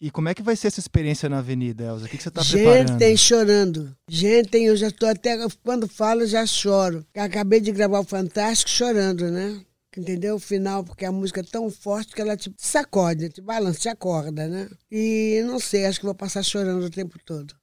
E 0.00 0.10
como 0.10 0.30
é 0.30 0.34
que 0.34 0.42
vai 0.42 0.56
ser 0.56 0.68
essa 0.68 0.80
experiência 0.80 1.28
na 1.28 1.38
Avenida, 1.38 1.84
Elza? 1.84 2.06
O 2.06 2.08
que, 2.08 2.16
que 2.16 2.22
você 2.22 2.30
está 2.30 2.42
preparando? 2.42 2.98
Gente 2.98 3.18
chorando. 3.18 3.96
Gente, 4.08 4.56
eu 4.56 4.74
já 4.74 4.88
estou 4.88 5.08
até. 5.08 5.36
Quando 5.62 5.86
falo, 5.86 6.26
já 6.26 6.46
choro. 6.46 7.04
Acabei 7.14 7.60
de 7.60 7.70
gravar 7.70 8.00
o 8.00 8.04
Fantástico 8.04 8.70
chorando, 8.70 9.30
né? 9.30 9.60
entendeu? 9.98 10.36
O 10.36 10.40
final, 10.40 10.84
porque 10.84 11.04
a 11.04 11.12
música 11.12 11.40
é 11.40 11.44
tão 11.44 11.70
forte 11.70 12.14
que 12.14 12.20
ela 12.20 12.36
te 12.36 12.52
sacode, 12.56 13.28
te 13.28 13.40
balança, 13.40 13.80
te 13.80 13.88
acorda, 13.88 14.46
né? 14.46 14.68
E 14.90 15.42
não 15.44 15.58
sei, 15.58 15.86
acho 15.86 15.98
que 15.98 16.06
vou 16.06 16.14
passar 16.14 16.42
chorando 16.42 16.84
o 16.84 16.90
tempo 16.90 17.18
todo. 17.24 17.54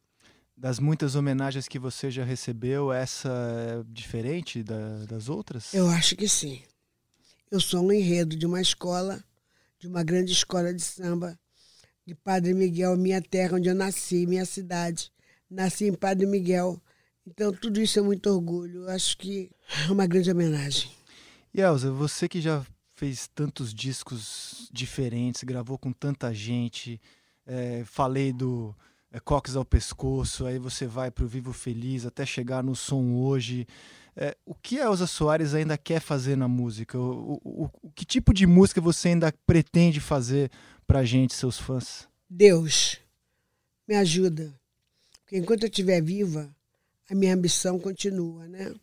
Das 0.55 0.79
muitas 0.79 1.15
homenagens 1.15 1.67
que 1.67 1.77
você 1.77 2.09
já 2.09 2.23
recebeu, 2.23 2.91
essa 2.91 3.29
é 3.29 3.83
diferente 3.87 4.63
da, 4.63 5.05
das 5.05 5.29
outras? 5.29 5.73
Eu 5.73 5.87
acho 5.87 6.15
que 6.15 6.27
sim. 6.27 6.61
Eu 7.49 7.59
sou 7.59 7.85
um 7.85 7.91
enredo 7.91 8.35
de 8.35 8.45
uma 8.45 8.59
escola, 8.59 9.23
de 9.79 9.87
uma 9.87 10.03
grande 10.03 10.31
escola 10.31 10.73
de 10.73 10.81
samba, 10.81 11.39
de 12.07 12.15
Padre 12.15 12.53
Miguel, 12.53 12.95
minha 12.95 13.21
terra, 13.21 13.57
onde 13.57 13.67
eu 13.67 13.75
nasci, 13.75 14.25
minha 14.25 14.45
cidade. 14.45 15.11
Nasci 15.51 15.87
em 15.87 15.93
Padre 15.93 16.25
Miguel. 16.25 16.81
Então, 17.25 17.51
tudo 17.51 17.81
isso 17.81 17.99
é 17.99 18.01
muito 18.01 18.29
orgulho. 18.29 18.83
Eu 18.83 18.89
acho 18.89 19.17
que 19.17 19.51
é 19.85 19.91
uma 19.91 20.07
grande 20.07 20.31
homenagem. 20.31 20.89
E 21.53 21.59
Elza, 21.59 21.91
você 21.91 22.29
que 22.29 22.39
já 22.39 22.65
fez 22.95 23.27
tantos 23.27 23.73
discos 23.73 24.69
diferentes, 24.71 25.43
gravou 25.43 25.77
com 25.77 25.91
tanta 25.91 26.33
gente, 26.33 27.01
é, 27.45 27.83
falei 27.83 28.31
do 28.31 28.73
é, 29.11 29.19
Coques 29.19 29.55
ao 29.55 29.65
Pescoço, 29.65 30.45
aí 30.45 30.59
você 30.59 30.85
vai 30.85 31.09
para 31.09 31.23
o 31.23 31.27
Vivo 31.27 31.53
Feliz 31.53 32.05
até 32.05 32.25
chegar 32.25 32.63
no 32.63 32.75
som 32.75 33.15
hoje. 33.15 33.67
É, 34.15 34.35
o 34.45 34.53
que 34.55 34.79
a 34.79 34.85
Elza 34.85 35.07
Soares 35.07 35.53
ainda 35.53 35.77
quer 35.77 36.01
fazer 36.01 36.35
na 36.35 36.47
música? 36.47 36.97
O, 36.97 37.39
o, 37.43 37.69
o 37.83 37.91
que 37.91 38.05
tipo 38.05 38.33
de 38.33 38.45
música 38.47 38.81
você 38.81 39.09
ainda 39.09 39.33
pretende 39.45 39.99
fazer 39.99 40.51
para 40.85 41.05
gente, 41.05 41.33
seus 41.33 41.59
fãs? 41.59 42.07
Deus, 42.29 42.99
me 43.87 43.95
ajuda. 43.95 44.53
Porque 45.23 45.37
enquanto 45.37 45.63
eu 45.63 45.69
estiver 45.69 46.01
viva, 46.01 46.49
a 47.09 47.15
minha 47.15 47.33
ambição 47.33 47.79
continua, 47.79 48.47
né? 48.47 48.73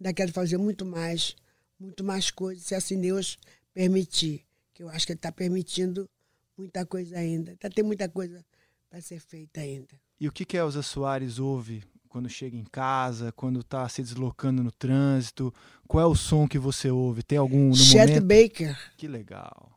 Ainda 0.00 0.12
quero 0.12 0.32
fazer 0.32 0.56
muito 0.56 0.84
mais 0.84 1.36
muito 1.78 2.04
mais 2.04 2.30
coisas, 2.30 2.64
se 2.64 2.74
assim 2.74 3.00
Deus 3.00 3.36
permitir. 3.74 4.44
Que 4.72 4.82
eu 4.84 4.88
acho 4.88 5.04
que 5.04 5.12
Ele 5.12 5.18
está 5.18 5.32
permitindo 5.32 6.08
muita 6.56 6.86
coisa 6.86 7.18
ainda. 7.18 7.56
Tá, 7.56 7.68
tem 7.68 7.84
muita 7.84 8.08
coisa 8.08 8.44
para 8.92 9.00
ser 9.00 9.20
feita 9.20 9.62
ainda. 9.62 9.98
E 10.20 10.28
o 10.28 10.32
que, 10.32 10.44
que 10.44 10.54
a 10.54 10.60
Elza 10.60 10.82
Soares 10.82 11.38
ouve 11.38 11.82
quando 12.10 12.28
chega 12.28 12.58
em 12.58 12.64
casa, 12.64 13.32
quando 13.32 13.60
está 13.60 13.88
se 13.88 14.02
deslocando 14.02 14.62
no 14.62 14.70
trânsito? 14.70 15.52
Qual 15.88 16.04
é 16.04 16.06
o 16.06 16.14
som 16.14 16.46
que 16.46 16.58
você 16.58 16.90
ouve? 16.90 17.22
Tem 17.22 17.38
algum 17.38 17.70
no 17.70 17.74
Chet 17.74 18.20
momento? 18.20 18.26
Baker. 18.26 18.78
Que 18.98 19.08
legal. 19.08 19.72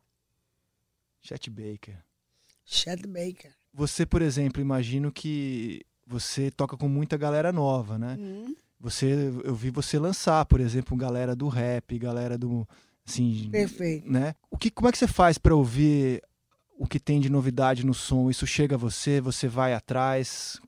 Chet 1.22 1.50
Baker. 1.50 1.98
Chet 2.66 3.08
Baker. 3.08 3.54
Você, 3.74 4.06
por 4.06 4.22
exemplo, 4.22 4.62
imagino 4.62 5.14
que 5.14 5.82
você 6.06 6.52
toca 6.52 6.76
com 6.76 6.90
muita 6.90 7.16
galera 7.16 7.54
nova, 7.54 7.98
né? 7.98 8.18
Uhum. 8.20 8.54
Você, 8.82 9.32
eu 9.46 9.56
vi 9.56 9.70
você 9.70 9.98
lançar, 9.98 10.44
por 10.46 10.60
exemplo, 10.60 10.98
galera 10.98 11.34
do 11.34 11.48
rap, 11.48 11.98
galera 11.98 12.38
do, 12.38 12.68
assim, 13.08 13.48
Perfeito. 13.50 14.12
né? 14.12 14.36
O 14.52 14.58
que, 14.58 14.70
como 14.70 14.90
é 14.90 14.92
que 14.92 14.98
você 14.98 15.08
faz 15.08 15.38
para 15.38 15.56
ouvir 15.56 16.22
o 16.78 16.88
que 16.88 17.00
tem 17.00 17.20
de 17.20 17.30
novidade 17.30 17.86
no 17.86 17.94
som? 17.94 18.30
Isso 18.30 18.46
chega 18.46 18.76
a 18.76 18.78
você? 18.78 19.22
Você 19.22 19.48
vai 19.48 19.74
atrás? 19.74 20.60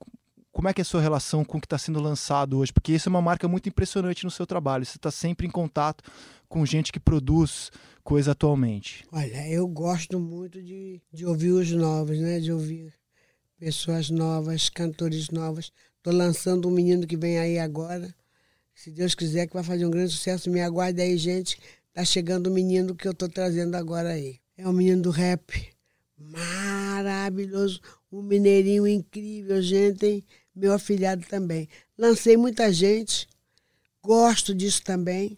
Como 0.52 0.68
é 0.68 0.74
que 0.74 0.82
é 0.82 0.84
a 0.84 0.86
sua 0.86 1.02
relação 1.02 1.46
com 1.46 1.58
o 1.58 1.62
que 1.62 1.68
está 1.68 1.78
sendo 1.78 2.00
lançado 2.00 2.58
hoje? 2.58 2.74
Porque 2.74 2.94
isso 2.94 3.10
é 3.10 3.12
uma 3.12 3.22
marca 3.22 3.48
muito 3.48 3.70
impressionante 3.70 4.24
no 4.24 4.32
seu 4.32 4.48
trabalho. 4.48 4.86
Você 4.86 4.98
está 4.98 5.12
sempre 5.12 5.46
em 5.46 5.52
contato 5.52 6.04
com 6.48 6.66
gente 6.66 6.92
que 6.92 7.00
produz 7.00 7.72
coisa 8.04 8.32
atualmente. 8.32 9.06
Olha, 9.12 9.48
eu 9.50 9.68
gosto 9.68 10.20
muito 10.20 10.62
de, 10.64 11.02
de 11.12 11.26
ouvir 11.26 11.52
os 11.52 11.70
novos, 11.72 12.18
né? 12.18 12.40
De 12.40 12.52
ouvir 12.52 12.94
pessoas 13.60 14.10
novas, 14.10 14.70
cantores 14.70 15.30
novos. 15.30 15.72
Estou 15.98 16.14
lançando 16.14 16.70
um 16.70 16.72
menino 16.72 17.06
que 17.06 17.18
vem 17.18 17.38
aí 17.38 17.60
agora. 17.60 18.14
Se 18.74 18.90
Deus 18.90 19.14
quiser, 19.14 19.48
que 19.48 19.54
vai 19.54 19.64
fazer 19.64 19.86
um 19.86 19.92
grande 19.92 20.14
sucesso. 20.14 20.50
Me 20.50 20.62
aguarde 20.62 21.02
aí, 21.02 21.18
gente. 21.18 21.60
Tá 21.94 22.06
chegando 22.06 22.48
o 22.48 22.54
menino 22.54 22.96
que 22.96 23.08
eu 23.08 23.12
estou 23.12 23.28
trazendo 23.28 23.76
agora 23.76 24.10
aí. 24.10 24.40
É 24.58 24.68
um 24.68 24.74
menino 24.74 25.02
do 25.02 25.12
rap. 25.12 25.77
Maravilhoso. 26.18 27.80
Um 28.12 28.22
mineirinho 28.22 28.88
incrível, 28.88 29.62
gente. 29.62 30.06
Hein? 30.06 30.26
Meu 30.56 30.74
afilhado 30.74 31.26
também. 31.28 31.68
Lancei 31.98 32.36
muita 32.36 32.72
gente. 32.74 33.28
Gosto 34.02 34.54
disso 34.56 34.82
também. 34.84 35.38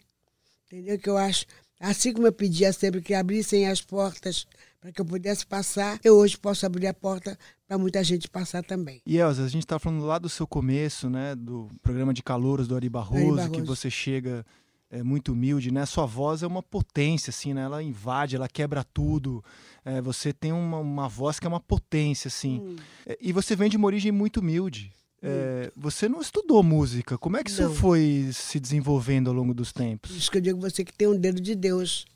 Entendeu? 0.66 0.98
Que 0.98 1.10
eu 1.10 1.16
acho. 1.16 1.44
Assim 1.78 2.12
como 2.12 2.26
eu 2.26 2.32
pedia 2.32 2.72
sempre 2.72 3.00
que 3.00 3.14
abrissem 3.14 3.66
as 3.68 3.80
portas 3.80 4.46
para 4.80 4.92
que 4.92 5.00
eu 5.00 5.04
pudesse 5.04 5.46
passar, 5.46 6.00
eu 6.02 6.16
hoje 6.16 6.38
posso 6.38 6.64
abrir 6.64 6.86
a 6.86 6.94
porta 6.94 7.38
para 7.68 7.76
muita 7.76 8.02
gente 8.02 8.28
passar 8.28 8.62
também. 8.64 9.02
E 9.04 9.18
Elza, 9.18 9.44
a 9.44 9.48
gente 9.48 9.64
está 9.64 9.78
falando 9.78 10.04
lá 10.06 10.18
do 10.18 10.28
seu 10.28 10.46
começo, 10.46 11.10
né, 11.10 11.34
do 11.34 11.68
programa 11.82 12.14
de 12.14 12.22
calouros 12.22 12.66
do 12.66 12.74
Ari 12.74 12.88
Barroso, 12.88 13.16
Ari 13.16 13.36
Barroso. 13.36 13.52
que 13.52 13.62
você 13.62 13.90
chega 13.90 14.44
é, 14.90 15.02
muito 15.02 15.32
humilde, 15.32 15.70
né? 15.70 15.84
Sua 15.86 16.06
voz 16.06 16.42
é 16.42 16.46
uma 16.46 16.62
potência, 16.62 17.30
assim, 17.30 17.54
né? 17.54 17.62
Ela 17.62 17.82
invade, 17.82 18.36
ela 18.36 18.48
quebra 18.48 18.82
tudo. 18.82 19.44
É, 19.84 20.00
você 20.00 20.32
tem 20.32 20.52
uma, 20.52 20.78
uma 20.78 21.08
voz 21.08 21.38
que 21.38 21.46
é 21.46 21.48
uma 21.48 21.60
potência, 21.60 22.28
assim. 22.28 22.60
Hum. 22.60 22.76
É, 23.06 23.18
e 23.20 23.32
você 23.32 23.56
vem 23.56 23.70
de 23.70 23.76
uma 23.76 23.86
origem 23.86 24.12
muito 24.12 24.40
humilde. 24.40 24.92
É, 25.22 25.70
você 25.76 26.08
não 26.08 26.20
estudou 26.20 26.62
música. 26.62 27.18
Como 27.18 27.36
é 27.36 27.44
que 27.44 27.50
isso 27.50 27.62
não. 27.62 27.74
foi 27.74 28.30
se 28.32 28.58
desenvolvendo 28.58 29.28
ao 29.28 29.34
longo 29.34 29.52
dos 29.52 29.72
tempos? 29.72 30.10
Isso 30.10 30.30
que 30.30 30.38
eu 30.38 30.42
digo 30.42 30.60
você 30.60 30.84
que 30.84 30.92
tem 30.92 31.08
um 31.08 31.18
dedo 31.18 31.40
de 31.40 31.54
Deus. 31.54 32.06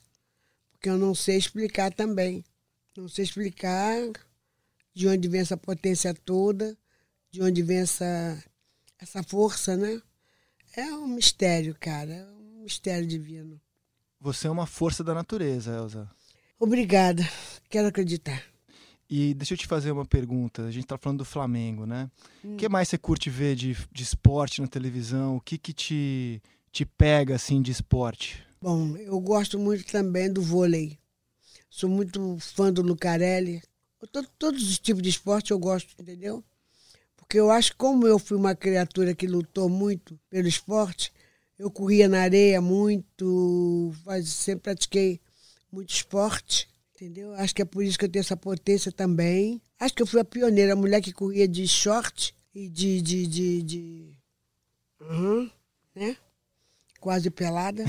Porque 0.72 0.88
eu 0.88 0.96
não 0.96 1.14
sei 1.14 1.36
explicar 1.36 1.92
também. 1.92 2.44
Não 2.96 3.08
sei 3.08 3.24
explicar 3.24 3.98
de 4.94 5.08
onde 5.08 5.28
vem 5.28 5.40
essa 5.40 5.56
potência 5.56 6.14
toda, 6.14 6.76
de 7.30 7.42
onde 7.42 7.62
vem 7.62 7.78
essa, 7.78 8.42
essa 8.98 9.22
força, 9.22 9.76
né? 9.76 10.00
É 10.76 10.92
um 10.94 11.08
mistério, 11.08 11.76
cara. 11.78 12.12
É 12.12 12.26
um 12.26 12.62
mistério 12.62 13.06
divino. 13.06 13.60
Você 14.20 14.46
é 14.46 14.50
uma 14.50 14.66
força 14.66 15.04
da 15.04 15.12
natureza, 15.12 15.74
Elza. 15.74 16.10
Obrigada. 16.58 17.22
Quero 17.68 17.88
acreditar. 17.88 18.42
E 19.08 19.34
deixa 19.34 19.54
eu 19.54 19.58
te 19.58 19.66
fazer 19.66 19.92
uma 19.92 20.04
pergunta. 20.04 20.62
A 20.62 20.70
gente 20.70 20.84
está 20.84 20.96
falando 20.96 21.18
do 21.18 21.24
Flamengo, 21.24 21.86
né? 21.86 22.10
O 22.42 22.48
hum. 22.48 22.56
que 22.56 22.68
mais 22.68 22.88
você 22.88 22.98
curte 22.98 23.28
ver 23.28 23.54
de, 23.54 23.76
de 23.92 24.02
esporte 24.02 24.60
na 24.60 24.66
televisão? 24.66 25.36
O 25.36 25.40
que, 25.40 25.58
que 25.58 25.72
te, 25.72 26.42
te 26.72 26.84
pega 26.84 27.34
assim 27.34 27.60
de 27.60 27.70
esporte? 27.70 28.42
Bom, 28.60 28.96
eu 28.96 29.20
gosto 29.20 29.58
muito 29.58 29.84
também 29.84 30.32
do 30.32 30.40
vôlei. 30.40 30.98
Sou 31.68 31.88
muito 31.88 32.38
fã 32.40 32.72
do 32.72 32.82
Lucarelli. 32.82 33.62
Todo, 34.12 34.28
todos 34.38 34.62
os 34.68 34.78
tipos 34.78 35.02
de 35.02 35.08
esporte 35.08 35.50
eu 35.50 35.58
gosto, 35.58 35.94
entendeu? 36.00 36.42
Porque 37.16 37.38
eu 37.38 37.50
acho 37.50 37.72
que 37.72 37.78
como 37.78 38.06
eu 38.06 38.18
fui 38.18 38.36
uma 38.36 38.54
criatura 38.54 39.14
que 39.14 39.26
lutou 39.26 39.68
muito 39.68 40.18
pelo 40.28 40.46
esporte, 40.46 41.12
eu 41.58 41.70
corria 41.70 42.08
na 42.08 42.20
areia 42.20 42.60
muito, 42.60 43.92
sempre 44.24 44.62
pratiquei 44.62 45.20
muito 45.72 45.90
esporte, 45.94 46.68
entendeu? 47.04 47.34
Acho 47.34 47.54
que 47.54 47.62
é 47.62 47.64
por 47.64 47.84
isso 47.84 47.98
que 47.98 48.06
eu 48.06 48.08
tenho 48.08 48.22
essa 48.22 48.36
potência 48.36 48.90
também. 48.90 49.60
Acho 49.78 49.94
que 49.94 50.02
eu 50.02 50.06
fui 50.06 50.20
a 50.20 50.24
pioneira, 50.24 50.72
a 50.72 50.76
mulher 50.76 51.00
que 51.00 51.12
corria 51.12 51.46
de 51.46 51.66
short 51.68 52.34
e 52.54 52.68
de. 52.68 53.02
de, 53.02 53.26
de, 53.26 53.62
de... 53.62 54.18
Uhum, 55.00 55.50
né? 55.94 56.16
Quase 57.00 57.30
pelada. 57.30 57.84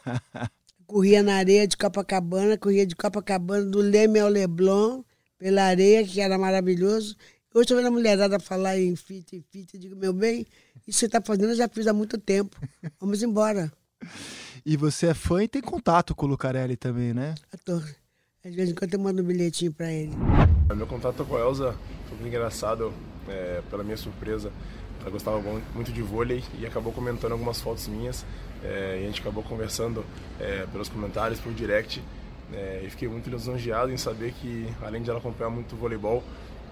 corria 0.86 1.22
na 1.22 1.36
areia 1.36 1.66
de 1.66 1.76
Copacabana, 1.76 2.58
corria 2.58 2.86
de 2.86 2.94
Copacabana 2.94 3.64
do 3.64 3.78
Leme 3.78 4.18
ao 4.18 4.28
Leblon, 4.28 5.02
pela 5.38 5.62
areia, 5.62 6.04
que 6.04 6.20
era 6.20 6.36
maravilhoso, 6.36 7.16
Hoje 7.52 7.62
estou 7.62 7.76
vendo 7.76 7.88
a 7.88 7.90
mulherada 7.90 8.38
falar 8.38 8.78
em 8.78 8.94
fit, 8.94 9.44
fit. 9.50 9.74
Eu 9.74 9.80
digo, 9.80 9.96
meu 9.96 10.12
bem, 10.12 10.46
isso 10.86 11.00
você 11.00 11.06
está 11.06 11.20
fazendo 11.20 11.48
eu 11.48 11.56
já 11.56 11.68
fiz 11.68 11.84
há 11.88 11.92
muito 11.92 12.16
tempo. 12.16 12.56
Vamos 13.00 13.24
embora. 13.24 13.72
E 14.64 14.76
você 14.76 15.08
é 15.08 15.14
fã 15.14 15.42
e 15.42 15.48
tem 15.48 15.60
contato 15.60 16.14
com 16.14 16.26
o 16.26 16.28
Lucarelli 16.28 16.76
também, 16.76 17.12
né? 17.12 17.34
Ator. 17.52 17.82
Às 18.42 18.54
vezes 18.54 18.74
quando 18.74 18.94
eu 18.94 19.00
mando 19.00 19.20
um 19.20 19.24
bilhetinho 19.24 19.70
para 19.70 19.92
ele. 19.92 20.12
Meu 20.74 20.86
contato 20.86 21.26
com 21.26 21.36
a 21.36 21.40
Elza 21.40 21.74
foi 22.08 22.16
muito 22.16 22.26
engraçado, 22.26 22.90
é, 23.28 23.60
pela 23.68 23.84
minha 23.84 23.98
surpresa. 23.98 24.50
Ela 25.02 25.10
gostava 25.10 25.38
muito 25.74 25.92
de 25.92 26.00
vôlei 26.00 26.42
e 26.58 26.64
acabou 26.64 26.90
comentando 26.90 27.32
algumas 27.32 27.60
fotos 27.60 27.86
minhas. 27.86 28.24
É, 28.64 28.98
e 28.98 29.04
a 29.04 29.06
gente 29.08 29.20
acabou 29.20 29.42
conversando 29.42 30.02
é, 30.40 30.64
pelos 30.72 30.88
comentários, 30.88 31.38
por 31.38 31.52
direct. 31.52 32.02
É, 32.54 32.82
e 32.82 32.88
fiquei 32.88 33.08
muito 33.08 33.28
lisonjeado 33.28 33.92
em 33.92 33.98
saber 33.98 34.32
que, 34.32 34.66
além 34.80 35.02
de 35.02 35.10
ela 35.10 35.18
acompanhar 35.18 35.50
muito 35.50 35.76
voleibol, 35.76 36.24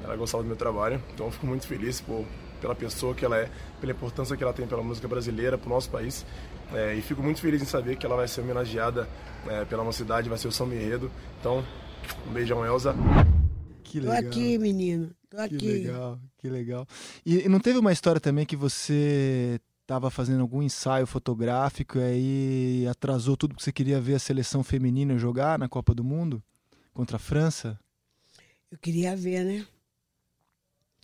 ela 0.02 0.16
gostava 0.16 0.42
do 0.42 0.46
meu 0.46 0.56
trabalho. 0.56 1.02
Então 1.12 1.26
eu 1.26 1.32
fico 1.32 1.46
muito 1.46 1.66
feliz 1.66 2.00
por, 2.00 2.24
pela 2.62 2.74
pessoa 2.74 3.14
que 3.14 3.26
ela 3.26 3.36
é, 3.36 3.50
pela 3.78 3.92
importância 3.92 4.34
que 4.38 4.42
ela 4.42 4.54
tem 4.54 4.66
pela 4.66 4.82
música 4.82 5.06
brasileira, 5.06 5.58
para 5.58 5.66
o 5.66 5.70
nosso 5.70 5.90
país. 5.90 6.24
É, 6.72 6.94
e 6.94 7.02
fico 7.02 7.22
muito 7.22 7.40
feliz 7.40 7.62
em 7.62 7.66
saber 7.66 7.96
que 7.96 8.04
ela 8.04 8.16
vai 8.16 8.28
ser 8.28 8.42
homenageada 8.42 9.08
é, 9.46 9.64
pela 9.64 9.82
mocidade, 9.82 10.28
vai 10.28 10.38
ser 10.38 10.48
o 10.48 10.52
São 10.52 10.68
Berredo. 10.68 11.10
Então, 11.40 11.64
um 12.28 12.32
beijão, 12.32 12.64
Elza. 12.64 12.94
Que 13.82 14.00
legal. 14.00 14.20
Tô 14.22 14.28
aqui, 14.28 14.58
menino. 14.58 15.10
Tô 15.30 15.38
aqui. 15.38 15.56
Que 15.56 15.72
legal, 15.72 16.18
que 16.38 16.48
legal. 16.48 16.86
E, 17.24 17.46
e 17.46 17.48
não 17.48 17.60
teve 17.60 17.78
uma 17.78 17.92
história 17.92 18.20
também 18.20 18.44
que 18.44 18.56
você 18.56 19.60
estava 19.82 20.10
fazendo 20.10 20.42
algum 20.42 20.62
ensaio 20.62 21.06
fotográfico 21.06 21.98
e 21.98 22.02
aí 22.02 22.86
atrasou 22.88 23.36
tudo 23.38 23.54
porque 23.54 23.64
você 23.64 23.72
queria 23.72 23.98
ver 23.98 24.16
a 24.16 24.18
seleção 24.18 24.62
feminina 24.62 25.16
jogar 25.16 25.58
na 25.58 25.66
Copa 25.66 25.94
do 25.94 26.04
Mundo 26.04 26.42
contra 26.92 27.16
a 27.16 27.20
França? 27.20 27.78
Eu 28.70 28.76
queria 28.76 29.16
ver, 29.16 29.44
né? 29.44 29.66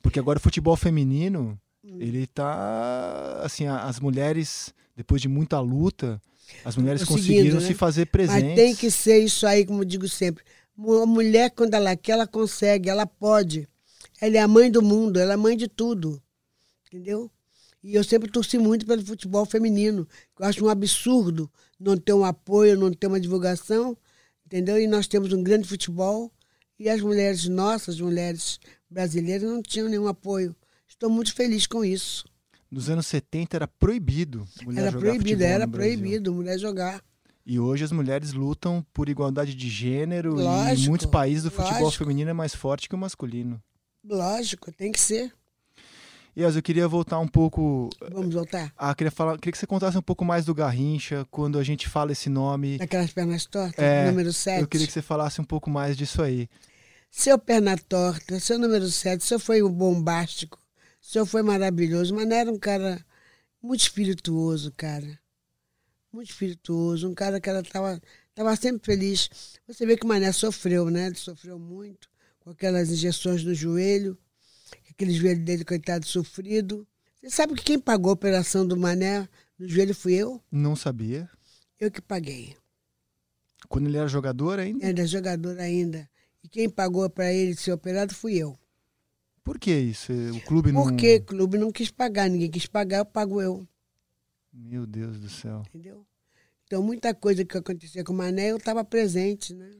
Porque 0.02 0.18
agora 0.18 0.38
o 0.38 0.42
futebol 0.42 0.76
feminino. 0.76 1.58
Ele 1.84 2.26
tá 2.26 3.40
assim, 3.42 3.66
as 3.66 4.00
mulheres 4.00 4.72
depois 4.96 5.20
de 5.20 5.28
muita 5.28 5.60
luta, 5.60 6.20
as 6.64 6.76
mulheres 6.76 7.04
conseguiram 7.04 7.60
né? 7.60 7.66
se 7.66 7.74
fazer 7.74 8.06
presentes. 8.06 8.44
Mas 8.44 8.54
tem 8.54 8.74
que 8.74 8.90
ser 8.90 9.18
isso 9.18 9.46
aí, 9.46 9.64
como 9.64 9.82
eu 9.82 9.84
digo 9.84 10.08
sempre. 10.08 10.44
A 10.78 11.06
mulher, 11.06 11.50
quando 11.50 11.74
ela 11.74 11.96
quer, 11.96 12.12
ela 12.12 12.26
consegue, 12.26 12.88
ela 12.88 13.06
pode. 13.06 13.68
Ela 14.20 14.36
é 14.36 14.40
a 14.40 14.48
mãe 14.48 14.70
do 14.70 14.82
mundo, 14.82 15.18
ela 15.18 15.32
é 15.32 15.34
a 15.34 15.38
mãe 15.38 15.56
de 15.56 15.68
tudo. 15.68 16.22
Entendeu? 16.86 17.30
E 17.82 17.94
eu 17.94 18.04
sempre 18.04 18.30
torci 18.30 18.56
muito 18.56 18.86
pelo 18.86 19.04
futebol 19.04 19.44
feminino. 19.44 20.08
Eu 20.38 20.46
acho 20.46 20.64
um 20.64 20.68
absurdo 20.68 21.50
não 21.78 21.96
ter 21.96 22.12
um 22.12 22.24
apoio, 22.24 22.78
não 22.78 22.92
ter 22.92 23.06
uma 23.06 23.20
divulgação. 23.20 23.96
Entendeu? 24.46 24.80
E 24.80 24.86
nós 24.86 25.06
temos 25.06 25.32
um 25.32 25.42
grande 25.42 25.68
futebol. 25.68 26.32
E 26.78 26.88
as 26.88 27.00
mulheres 27.00 27.46
nossas, 27.46 28.00
mulheres 28.00 28.58
brasileiras, 28.88 29.48
não 29.48 29.62
tinham 29.62 29.88
nenhum 29.88 30.06
apoio. 30.06 30.54
Estou 31.04 31.14
muito 31.14 31.34
feliz 31.34 31.66
com 31.66 31.84
isso 31.84 32.24
nos 32.70 32.88
anos 32.88 33.06
70 33.06 33.54
era 33.54 33.68
proibido 33.68 34.48
mulher 34.64 34.80
era 34.80 34.90
jogar 34.90 35.10
proibido, 35.10 35.44
era 35.44 35.68
proibido 35.68 36.32
mulher 36.32 36.58
jogar. 36.58 37.04
E 37.44 37.60
hoje 37.60 37.84
as 37.84 37.92
mulheres 37.92 38.32
lutam 38.32 38.84
por 38.90 39.10
igualdade 39.10 39.54
de 39.54 39.68
gênero 39.68 40.34
lógico, 40.34 40.80
e 40.80 40.84
em 40.84 40.88
muitos 40.88 41.06
países 41.06 41.44
o 41.44 41.50
futebol 41.50 41.82
lógico. 41.82 42.02
feminino 42.04 42.30
é 42.30 42.32
mais 42.32 42.54
forte 42.54 42.88
que 42.88 42.94
o 42.94 42.98
masculino. 42.98 43.62
Lógico, 44.02 44.72
tem 44.72 44.90
que 44.90 44.98
ser. 44.98 45.30
Yas, 46.36 46.56
eu 46.56 46.62
queria 46.62 46.88
voltar 46.88 47.18
um 47.18 47.28
pouco. 47.28 47.90
Vamos 48.10 48.34
voltar? 48.34 48.72
Ah, 48.74 48.94
queria, 48.94 49.10
falar, 49.10 49.36
queria 49.36 49.52
que 49.52 49.58
você 49.58 49.66
contasse 49.66 49.98
um 49.98 50.02
pouco 50.02 50.24
mais 50.24 50.46
do 50.46 50.54
Garrincha, 50.54 51.26
quando 51.30 51.58
a 51.58 51.62
gente 51.62 51.86
fala 51.86 52.12
esse 52.12 52.30
nome. 52.30 52.78
Daquelas 52.78 53.12
pernas 53.12 53.44
tortas, 53.44 53.84
é, 53.84 54.06
número 54.06 54.32
7. 54.32 54.62
Eu 54.62 54.66
queria 54.66 54.86
que 54.86 54.92
você 54.92 55.02
falasse 55.02 55.38
um 55.38 55.44
pouco 55.44 55.68
mais 55.68 55.98
disso 55.98 56.22
aí. 56.22 56.48
Seu 57.10 57.38
perna 57.38 57.76
torta, 57.76 58.40
seu 58.40 58.58
número 58.58 58.88
7, 58.88 59.22
seu 59.22 59.38
foi 59.38 59.62
o 59.62 59.68
bombástico, 59.68 60.58
o 61.04 61.06
senhor 61.06 61.26
foi 61.26 61.42
maravilhoso, 61.42 62.14
mas 62.14 62.26
não 62.26 62.34
era 62.34 62.50
um 62.50 62.58
cara 62.58 63.04
muito 63.62 63.82
espirituoso, 63.82 64.72
cara. 64.72 65.20
Muito 66.10 66.30
espirituoso, 66.30 67.06
um 67.06 67.14
cara 67.14 67.38
que 67.38 67.50
ela 67.50 67.60
estava 67.60 68.00
tava 68.34 68.56
sempre 68.56 68.86
feliz. 68.86 69.28
Você 69.68 69.84
vê 69.84 69.98
que 69.98 70.06
o 70.06 70.08
Mané 70.08 70.32
sofreu, 70.32 70.88
né? 70.88 71.08
Ele 71.08 71.14
sofreu 71.14 71.58
muito 71.58 72.08
com 72.40 72.50
aquelas 72.50 72.90
injeções 72.90 73.44
no 73.44 73.54
joelho, 73.54 74.18
aquele 74.90 75.12
joelho 75.12 75.44
dele, 75.44 75.62
coitado, 75.62 76.06
sofrido. 76.06 76.88
Você 77.20 77.28
sabe 77.28 77.54
que 77.54 77.64
quem 77.64 77.78
pagou 77.78 78.08
a 78.08 78.14
operação 78.14 78.66
do 78.66 78.76
Mané 78.76 79.28
no 79.58 79.68
joelho 79.68 79.94
fui 79.94 80.14
eu? 80.14 80.42
Não 80.50 80.74
sabia. 80.74 81.28
Eu 81.78 81.90
que 81.90 82.00
paguei. 82.00 82.56
Quando 83.68 83.88
ele 83.88 83.98
era 83.98 84.08
jogador 84.08 84.58
ainda? 84.58 84.86
Era 84.86 85.06
jogador 85.06 85.60
ainda. 85.60 86.08
E 86.42 86.48
quem 86.48 86.68
pagou 86.68 87.08
para 87.10 87.30
ele 87.30 87.54
ser 87.54 87.72
operado 87.72 88.14
fui 88.14 88.36
eu. 88.36 88.58
Por 89.44 89.58
que 89.58 89.70
isso? 89.70 90.10
O 90.34 90.40
clube 90.40 90.72
não. 90.72 90.82
Porque 90.82 91.16
o 91.16 91.24
clube 91.24 91.58
não 91.58 91.70
quis 91.70 91.90
pagar, 91.90 92.30
ninguém 92.30 92.50
quis 92.50 92.66
pagar, 92.66 92.98
eu 92.98 93.04
pago 93.04 93.42
eu. 93.42 93.68
Meu 94.50 94.86
Deus 94.86 95.20
do 95.20 95.28
céu. 95.28 95.62
Entendeu? 95.68 96.06
Então, 96.64 96.82
muita 96.82 97.14
coisa 97.14 97.44
que 97.44 97.56
acontecia 97.56 98.02
com 98.02 98.14
o 98.14 98.16
Mané, 98.16 98.52
eu 98.52 98.56
estava 98.56 98.82
presente, 98.82 99.52
né? 99.52 99.70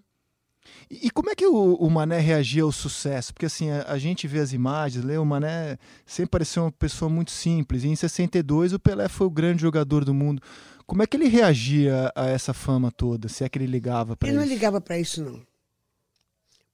E, 0.91 1.07
e, 1.07 1.11
como 1.11 1.31
é 1.31 1.35
que 1.35 1.47
o, 1.47 1.75
o, 1.75 1.91
Mané 1.91 2.19
reagia 2.19 2.63
ao 2.63 2.73
sucesso? 2.73 3.33
Porque 3.33 3.47
assim, 3.47 3.71
a, 3.71 3.85
a, 3.93 3.99
gente 3.99 4.27
vê 4.27 4.41
as 4.41 4.53
imagens, 4.53 5.05
lê, 5.05 5.17
o 5.17 5.25
Mané 5.25 5.79
sempre 6.07 6.31
pareceu 6.31 6.65
uma 6.65 6.73
pessoa 6.73 7.09
muito 7.09 7.31
simples. 7.31 7.85
E 7.85 7.89
em 7.89 7.97
62 7.97 8.75
o 8.75 8.79
Pelé 8.79 9.09
foi 9.09 9.27
o 9.27 9.31
grande 9.31 9.63
jogador 9.63 10.05
do 10.05 10.13
mundo. 10.13 10.43
Como 10.87 11.03
é 11.03 11.07
que 11.07 11.17
ele 11.17 11.29
reagia 11.29 12.13
a 12.15 12.29
essa 12.29 12.53
fama 12.53 12.93
toda? 12.93 13.29
Se 13.29 13.45
é 13.45 13.49
que 13.49 13.59
ele 13.59 13.67
ligava 13.67 14.15
para 14.15 14.29
isso? 14.29 14.37
Ele 14.37 14.45
não 14.45 14.53
ligava 14.55 14.81
para 14.81 14.99
isso, 14.99 15.25
não. 15.25 15.43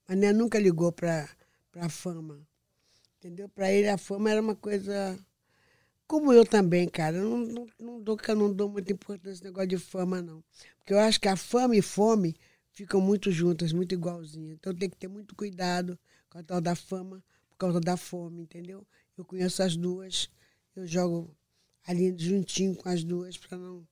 Mané 0.08 0.32
nunca 0.32 0.58
ligou 0.58 0.90
para 0.90 1.28
a 1.76 1.88
fama. 1.88 2.40
Entendeu? 3.20 3.50
Para 3.50 3.70
ele 3.70 3.86
a 3.86 3.98
fama 3.98 4.30
era 4.30 4.40
uma 4.40 4.56
coisa. 4.56 5.18
Como 6.06 6.32
eu 6.32 6.44
também, 6.44 6.88
cara. 6.88 7.18
Eu 7.18 7.28
não, 7.28 7.38
não, 7.38 7.66
não, 7.78 8.02
dou, 8.02 8.18
não 8.34 8.52
dou 8.52 8.68
muita 8.70 8.92
importância 8.92 9.30
nesse 9.30 9.44
negócio 9.44 9.68
de 9.68 9.78
fama, 9.78 10.22
não. 10.22 10.42
Porque 10.78 10.94
eu 10.94 10.98
acho 10.98 11.20
que 11.20 11.28
a 11.28 11.36
fama 11.36 11.76
e 11.76 11.82
fome 11.82 12.34
ficam 12.72 12.98
muito 12.98 13.30
juntas, 13.30 13.72
muito 13.74 13.92
igualzinhas. 13.94 14.54
Então 14.54 14.74
tem 14.74 14.88
que 14.88 14.96
ter 14.96 15.08
muito 15.08 15.36
cuidado 15.36 15.98
com 16.30 16.38
a 16.38 16.42
tal 16.42 16.62
da 16.62 16.74
fama 16.74 17.22
por 17.50 17.58
causa 17.58 17.78
da 17.78 17.94
fome, 17.94 18.40
entendeu? 18.40 18.86
Eu 19.18 19.24
conheço 19.24 19.62
as 19.62 19.76
duas, 19.76 20.30
eu 20.74 20.86
jogo 20.86 21.36
ali 21.86 22.14
juntinho 22.16 22.74
com 22.74 22.88
as 22.88 23.04
duas 23.04 23.36
para 23.36 23.58
não 23.58 23.86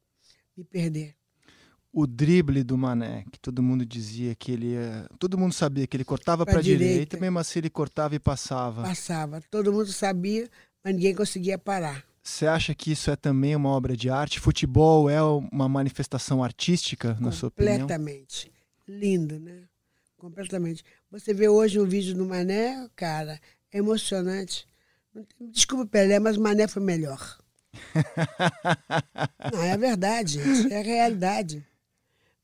me 0.57 0.65
perder 0.65 1.18
o 1.93 2.07
drible 2.07 2.63
do 2.63 2.77
Mané, 2.77 3.25
que 3.33 3.39
todo 3.39 3.63
mundo 3.63 3.85
dizia 3.85 4.35
que 4.35 4.53
ele 4.53 4.73
ia, 4.73 5.09
todo 5.19 5.39
mundo 5.39 5.53
sabia 5.53 5.87
que 5.87 5.97
ele 5.97 6.05
cortava 6.05 6.45
para 6.45 6.59
a 6.59 6.63
direita. 6.63 6.93
direita, 6.93 7.17
mesmo 7.19 7.39
assim 7.39 7.61
ele 7.61 7.71
cortava 7.71 8.15
e 8.15 8.19
passava. 8.19 8.83
Passava, 8.83 9.41
todo 9.51 9.73
mundo 9.73 9.91
sabia, 9.93 10.49
mas 10.85 10.95
ninguém 10.95 11.15
conseguia 11.15 11.59
parar. 11.59 12.05
Você 12.23 12.47
acha 12.47 12.75
que 12.75 12.93
isso 12.93 13.11
é 13.11 13.17
também 13.17 13.57
uma 13.57 13.71
obra 13.71 13.97
de 13.97 14.11
arte? 14.11 14.39
Futebol 14.39 15.09
é 15.09 15.23
uma 15.23 15.67
manifestação 15.69 16.45
artística, 16.45 17.17
na 17.21 17.33
sua 17.33 17.49
opinião? 17.49 17.81
Completamente. 17.81 18.53
Lindo, 18.87 19.39
né? 19.41 19.63
Completamente. 20.19 20.85
Você 21.11 21.33
vê 21.33 21.49
hoje 21.49 21.81
um 21.81 21.87
vídeo 21.87 22.15
do 22.15 22.27
Mané, 22.27 22.87
cara, 22.95 23.41
é 23.73 23.79
emocionante. 23.79 24.67
Desculpa, 25.41 25.87
Pelé, 25.87 26.19
mas 26.19 26.37
o 26.37 26.41
Mané 26.41 26.69
foi 26.69 26.83
melhor. 26.83 27.39
Não, 29.53 29.63
é 29.63 29.77
verdade, 29.77 30.35
gente. 30.35 30.73
É 30.73 30.81
a 30.81 30.83
realidade. 30.83 31.65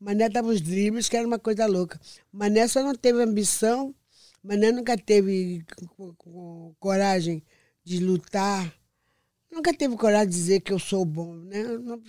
Mané 0.05 0.29
dava 0.29 0.49
os 0.49 0.61
dribles, 0.61 1.09
que 1.09 1.17
era 1.17 1.27
uma 1.27 1.39
coisa 1.39 1.65
louca. 1.65 1.99
Mané 2.31 2.69
só 2.69 2.83
não 2.83 2.95
teve 2.95 3.23
ambição, 3.23 3.95
Mané 4.43 4.71
nunca 4.71 4.99
teve 4.99 5.65
coragem 6.79 7.43
de 7.83 8.01
lutar, 8.01 8.71
nunca 9.51 9.73
teve 9.73 9.97
coragem 9.97 10.29
de 10.29 10.35
dizer 10.37 10.61
que 10.61 10.75
eu 10.75 10.79
sou 10.79 11.07
bom. 11.07 11.35
Né? 11.35 11.63
Não, 11.79 12.03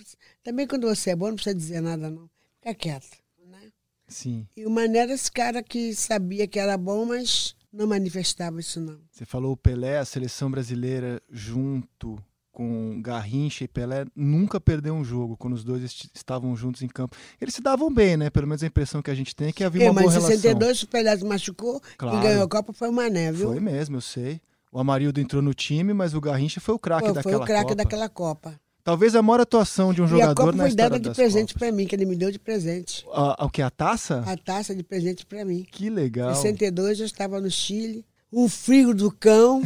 também 0.44 0.66
quando 0.66 0.86
você 0.86 1.10
é 1.10 1.16
bom, 1.16 1.28
não 1.28 1.36
precisa 1.36 1.54
dizer 1.54 1.80
nada, 1.80 2.10
não. 2.10 2.28
Fica 2.60 2.74
quieto. 2.74 3.16
Né? 3.46 3.72
Sim. 4.06 4.46
E 4.54 4.66
o 4.66 4.70
Mané 4.70 4.98
era 4.98 5.14
esse 5.14 5.32
cara 5.32 5.62
que 5.62 5.94
sabia 5.94 6.46
que 6.46 6.58
era 6.58 6.76
bom, 6.76 7.06
mas 7.06 7.56
não 7.72 7.86
manifestava 7.86 8.60
isso, 8.60 8.78
não. 8.78 9.00
Você 9.10 9.24
falou 9.24 9.52
o 9.52 9.56
Pelé, 9.56 9.96
a 9.96 10.04
seleção 10.04 10.50
brasileira 10.50 11.22
junto 11.30 12.22
com 12.56 13.02
Garrincha 13.02 13.64
e 13.64 13.68
Pelé 13.68 14.06
nunca 14.16 14.58
perdeu 14.58 14.94
um 14.94 15.04
jogo 15.04 15.36
quando 15.36 15.52
os 15.52 15.62
dois 15.62 15.84
est 15.84 16.08
estavam 16.14 16.56
juntos 16.56 16.80
em 16.80 16.88
campo. 16.88 17.14
Eles 17.38 17.54
se 17.54 17.60
davam 17.60 17.92
bem, 17.92 18.16
né? 18.16 18.30
Pelo 18.30 18.46
menos 18.46 18.62
a 18.62 18.66
impressão 18.66 19.02
que 19.02 19.10
a 19.10 19.14
gente 19.14 19.36
tem 19.36 19.48
é 19.48 19.52
que 19.52 19.62
havia 19.62 19.84
é, 19.84 19.90
uma 19.90 20.00
boa 20.00 20.10
relação. 20.10 20.30
Mas 20.30 20.38
em 20.38 20.40
62 20.40 20.82
o 20.84 20.88
Pelé 20.88 21.16
se 21.18 21.24
machucou 21.26 21.82
claro. 21.98 22.16
e 22.16 22.22
ganhou 22.22 22.42
a 22.42 22.48
Copa 22.48 22.72
foi 22.72 22.88
o 22.88 22.92
Mané, 22.94 23.30
viu? 23.30 23.48
Foi 23.48 23.60
mesmo, 23.60 23.98
eu 23.98 24.00
sei. 24.00 24.40
O 24.72 24.80
Amarildo 24.80 25.20
entrou 25.20 25.42
no 25.42 25.52
time, 25.52 25.92
mas 25.92 26.14
o 26.14 26.20
Garrincha 26.20 26.58
foi 26.58 26.74
o 26.74 26.78
craque 26.78 27.12
daquela 27.12 27.22
Copa. 27.22 27.36
Foi 27.36 27.44
o 27.44 27.46
craque 27.46 27.74
daquela 27.74 28.08
Copa. 28.08 28.58
Talvez 28.82 29.14
a 29.14 29.20
maior 29.20 29.40
atuação 29.40 29.92
de 29.92 30.00
um 30.00 30.06
jogador 30.06 30.30
e 30.30 30.32
a 30.32 30.34
Copa 30.34 30.52
na 30.56 30.64
foi 30.64 30.74
dada 30.74 30.98
de 30.98 31.10
presente 31.10 31.52
para 31.52 31.70
mim, 31.70 31.86
que 31.86 31.94
ele 31.94 32.06
me 32.06 32.16
deu 32.16 32.30
de 32.30 32.38
presente. 32.38 33.04
A, 33.12 33.44
o 33.44 33.50
que? 33.50 33.60
A 33.60 33.68
taça? 33.68 34.24
A 34.26 34.34
taça 34.34 34.74
de 34.74 34.82
presente 34.82 35.26
para 35.26 35.44
mim. 35.44 35.66
Que 35.70 35.90
legal. 35.90 36.30
Em 36.30 36.34
62 36.34 37.00
eu 37.00 37.04
estava 37.04 37.38
no 37.38 37.50
Chile 37.50 38.02
um 38.32 38.48
frio 38.48 38.94
do 38.94 39.10
cão. 39.10 39.62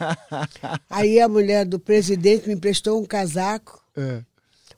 Aí 0.88 1.20
a 1.20 1.28
mulher 1.28 1.64
do 1.64 1.78
presidente 1.78 2.48
me 2.48 2.54
emprestou 2.54 3.00
um 3.00 3.06
casaco. 3.06 3.82
É. 3.96 4.22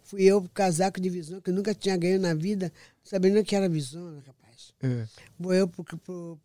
Fui 0.02 0.22
eu 0.22 0.40
pro 0.40 0.50
casaco 0.50 1.00
de 1.00 1.08
visão, 1.08 1.40
que 1.40 1.50
eu 1.50 1.54
nunca 1.54 1.74
tinha 1.74 1.96
ganho 1.96 2.20
na 2.20 2.34
vida, 2.34 2.72
sabendo 3.02 3.42
que 3.42 3.56
era 3.56 3.68
visão, 3.68 4.22
rapaz. 4.26 4.72
É. 4.80 5.06
Vou 5.38 5.52
eu 5.52 5.66
pro, 5.66 5.82
pro, 5.82 5.98
pro, 5.98 6.38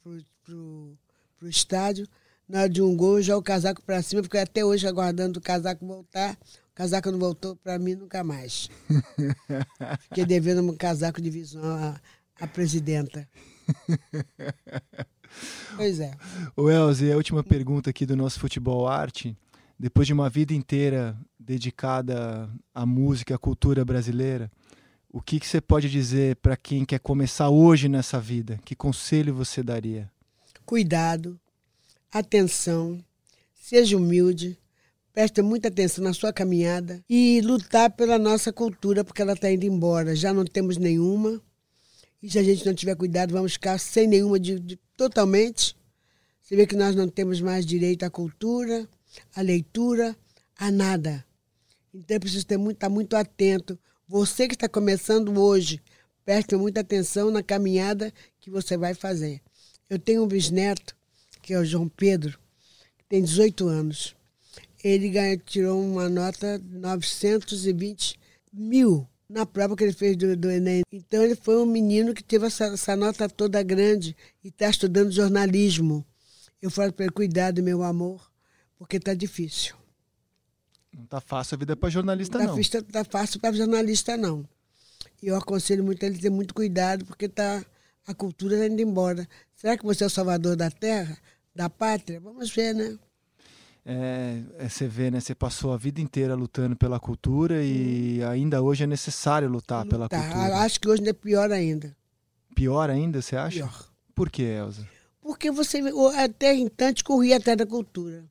pro, 0.43 0.97
pro 1.37 1.49
estádio. 1.49 2.07
na 2.47 2.61
hora 2.61 2.69
de 2.69 2.81
um 2.81 2.95
gol, 2.95 3.21
já 3.21 3.37
o 3.37 3.41
casaco 3.41 3.81
para 3.83 4.01
cima, 4.01 4.21
porque 4.21 4.37
até 4.37 4.65
hoje 4.65 4.87
aguardando 4.87 5.39
o 5.39 5.41
casaco 5.41 5.85
voltar. 5.85 6.37
O 6.71 6.73
casaco 6.73 7.11
não 7.11 7.19
voltou 7.19 7.55
para 7.57 7.77
mim 7.77 7.95
nunca 7.95 8.23
mais. 8.23 8.69
Fiquei 10.09 10.25
devendo 10.25 10.61
um 10.61 10.75
casaco 10.75 11.21
de 11.21 11.29
visão 11.29 11.63
à, 11.63 12.01
à 12.39 12.47
presidenta. 12.47 13.27
pois 15.75 15.99
é. 15.99 16.11
O 16.55 16.69
Elze, 16.69 17.11
a 17.11 17.15
última 17.15 17.43
pergunta 17.43 17.89
aqui 17.89 18.05
do 18.05 18.15
nosso 18.15 18.39
Futebol 18.39 18.87
Arte. 18.87 19.35
Depois 19.79 20.05
de 20.05 20.13
uma 20.13 20.29
vida 20.29 20.53
inteira 20.53 21.17
dedicada 21.39 22.47
à 22.73 22.85
música, 22.85 23.33
à 23.33 23.37
cultura 23.37 23.83
brasileira, 23.83 24.51
o 25.09 25.21
que, 25.21 25.39
que 25.39 25.47
você 25.47 25.59
pode 25.59 25.89
dizer 25.89 26.35
para 26.37 26.55
quem 26.55 26.85
quer 26.85 26.99
começar 26.99 27.49
hoje 27.49 27.89
nessa 27.89 28.19
vida? 28.19 28.59
Que 28.63 28.75
conselho 28.75 29.33
você 29.33 29.61
daria? 29.61 30.09
Cuidado, 30.65 31.39
atenção, 32.11 33.03
seja 33.53 33.97
humilde, 33.97 34.57
preste 35.11 35.41
muita 35.41 35.67
atenção 35.67 36.03
na 36.03 36.13
sua 36.13 36.31
caminhada 36.31 37.03
e 37.09 37.41
lutar 37.41 37.91
pela 37.91 38.17
nossa 38.17 38.53
cultura, 38.53 39.03
porque 39.03 39.21
ela 39.21 39.33
está 39.33 39.51
indo 39.51 39.65
embora. 39.65 40.15
Já 40.15 40.33
não 40.33 40.45
temos 40.45 40.77
nenhuma. 40.77 41.41
E 42.21 42.29
se 42.29 42.37
a 42.37 42.43
gente 42.43 42.65
não 42.65 42.73
tiver 42.73 42.95
cuidado, 42.95 43.33
vamos 43.33 43.53
ficar 43.53 43.77
sem 43.79 44.07
nenhuma 44.07 44.39
de, 44.39 44.59
de, 44.59 44.75
totalmente. 44.95 45.75
Você 46.41 46.55
vê 46.55 46.67
que 46.67 46.75
nós 46.75 46.95
não 46.95 47.07
temos 47.07 47.41
mais 47.41 47.65
direito 47.65 48.03
à 48.03 48.09
cultura, 48.09 48.87
à 49.35 49.41
leitura, 49.41 50.15
a 50.55 50.69
nada. 50.69 51.25
Então 51.93 52.15
é 52.15 52.19
preciso 52.19 52.45
ter 52.45 52.57
muito, 52.57 52.77
estar 52.77 52.89
muito 52.89 53.15
atento. 53.15 53.77
Você 54.07 54.47
que 54.47 54.53
está 54.53 54.69
começando 54.69 55.35
hoje, 55.39 55.81
preste 56.23 56.55
muita 56.55 56.81
atenção 56.81 57.31
na 57.31 57.41
caminhada 57.41 58.13
que 58.39 58.51
você 58.51 58.77
vai 58.77 58.93
fazer. 58.93 59.41
Eu 59.89 59.97
tenho 59.97 60.23
um 60.23 60.27
bisneto, 60.27 60.95
que 61.41 61.53
é 61.53 61.59
o 61.59 61.65
João 61.65 61.89
Pedro, 61.89 62.37
que 62.97 63.05
tem 63.09 63.23
18 63.23 63.67
anos. 63.67 64.15
Ele 64.83 65.09
ganhou, 65.09 65.37
tirou 65.39 65.81
uma 65.83 66.07
nota 66.07 66.61
920 66.69 68.19
mil 68.53 69.07
na 69.31 69.45
prova 69.45 69.75
que 69.75 69.83
ele 69.83 69.93
fez 69.93 70.15
do, 70.17 70.35
do, 70.35 70.51
Enem. 70.51 70.83
Então 70.91 71.23
ele 71.23 71.35
foi 71.35 71.57
um 71.57 71.65
menino 71.65 72.13
que 72.13 72.23
teve 72.23 72.45
essa, 72.45 72.65
essa 72.65 72.95
nota 72.95 73.29
toda 73.29 73.63
grande 73.63 74.15
e 74.43 74.49
está 74.49 74.69
estudando 74.69 75.11
jornalismo. 75.11 76.05
Eu 76.61 76.69
falo 76.69 76.93
para 76.93 77.05
ele, 77.05 77.13
cuidado, 77.13 77.63
meu 77.63 77.81
amor, 77.81 78.29
porque 78.77 78.97
está 78.97 79.13
difícil. 79.13 79.75
Não 80.93 81.05
está 81.05 81.21
fácil 81.21 81.55
a 81.55 81.57
vida 81.57 81.75
para 81.75 81.89
jornalista, 81.89 82.37
tá 82.37 82.45
não. 82.45 82.53
Não 82.53 82.61
está 82.61 83.03
fácil 83.05 83.39
para 83.39 83.55
jornalista, 83.55 84.17
não. 84.17 84.47
E 85.21 85.27
eu 85.27 85.35
aconselho 85.35 85.83
muito 85.83 86.03
ele 86.03 86.19
ter 86.19 86.29
muito 86.29 86.53
cuidado, 86.53 87.05
porque 87.05 87.29
tá, 87.29 87.65
a 88.05 88.13
cultura 88.13 88.55
está 88.55 88.67
indo 88.67 88.81
embora. 88.81 89.27
Será 89.55 89.77
que 89.77 89.85
você 89.85 90.03
é 90.03 90.07
o 90.07 90.09
salvador 90.09 90.55
da 90.55 90.69
terra, 90.69 91.17
da 91.55 91.69
pátria? 91.69 92.19
Vamos 92.19 92.51
ver, 92.53 92.75
né? 92.75 92.97
É, 93.85 94.41
é, 94.59 94.69
você 94.69 94.87
vê, 94.87 95.09
né? 95.09 95.19
Você 95.19 95.33
passou 95.33 95.73
a 95.73 95.77
vida 95.77 95.99
inteira 95.99 96.35
lutando 96.35 96.75
pela 96.75 96.99
cultura 96.99 97.63
e 97.63 98.23
ainda 98.23 98.61
hoje 98.61 98.83
é 98.83 98.87
necessário 98.87 99.49
lutar, 99.49 99.83
lutar. 99.83 100.07
pela 100.07 100.09
cultura. 100.09 100.57
Acho 100.57 100.79
que 100.79 100.87
hoje 100.87 101.07
é 101.07 101.13
pior 101.13 101.51
ainda. 101.51 101.95
Pior 102.55 102.89
ainda, 102.89 103.21
você 103.21 103.35
acha? 103.35 103.57
Pior. 103.57 103.91
Por 104.13 104.29
que, 104.29 104.43
Elza? 104.43 104.87
Porque 105.21 105.49
você 105.49 105.81
até 106.17 106.53
então 106.55 106.91
corria 107.03 107.37
atrás 107.37 107.57
da 107.57 107.65
cultura. 107.65 108.23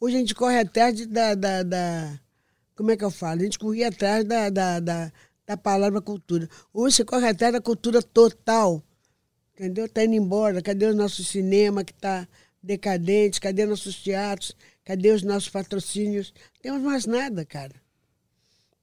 Hoje 0.00 0.16
a 0.16 0.18
gente 0.18 0.34
corre 0.34 0.58
atrás 0.58 0.96
de, 0.96 1.06
da, 1.06 1.34
da, 1.34 1.62
da, 1.62 2.20
Como 2.74 2.90
é 2.90 2.96
que 2.96 3.04
eu 3.04 3.10
falo? 3.10 3.40
A 3.40 3.44
gente 3.44 3.58
corria 3.58 3.88
atrás 3.88 4.24
da, 4.24 4.50
da, 4.50 4.80
da, 4.80 5.12
da 5.46 5.56
palavra 5.56 6.00
cultura. 6.00 6.48
Hoje 6.74 6.96
você 6.96 7.04
corre 7.04 7.28
atrás 7.28 7.52
da 7.52 7.60
cultura 7.60 8.02
total. 8.02 8.82
Entendeu? 9.54 9.86
Está 9.86 10.04
indo 10.04 10.14
embora. 10.14 10.60
Cadê 10.60 10.86
o 10.86 10.94
nosso 10.94 11.22
cinema 11.22 11.84
que 11.84 11.92
está 11.92 12.26
decadente? 12.60 13.40
Cadê 13.40 13.66
nossos 13.66 14.02
teatros? 14.02 14.56
Cadê 14.84 15.10
os 15.10 15.22
nossos 15.22 15.48
patrocínios? 15.48 16.32
Temos 16.60 16.82
mais 16.82 17.06
nada, 17.06 17.44
cara. 17.44 17.74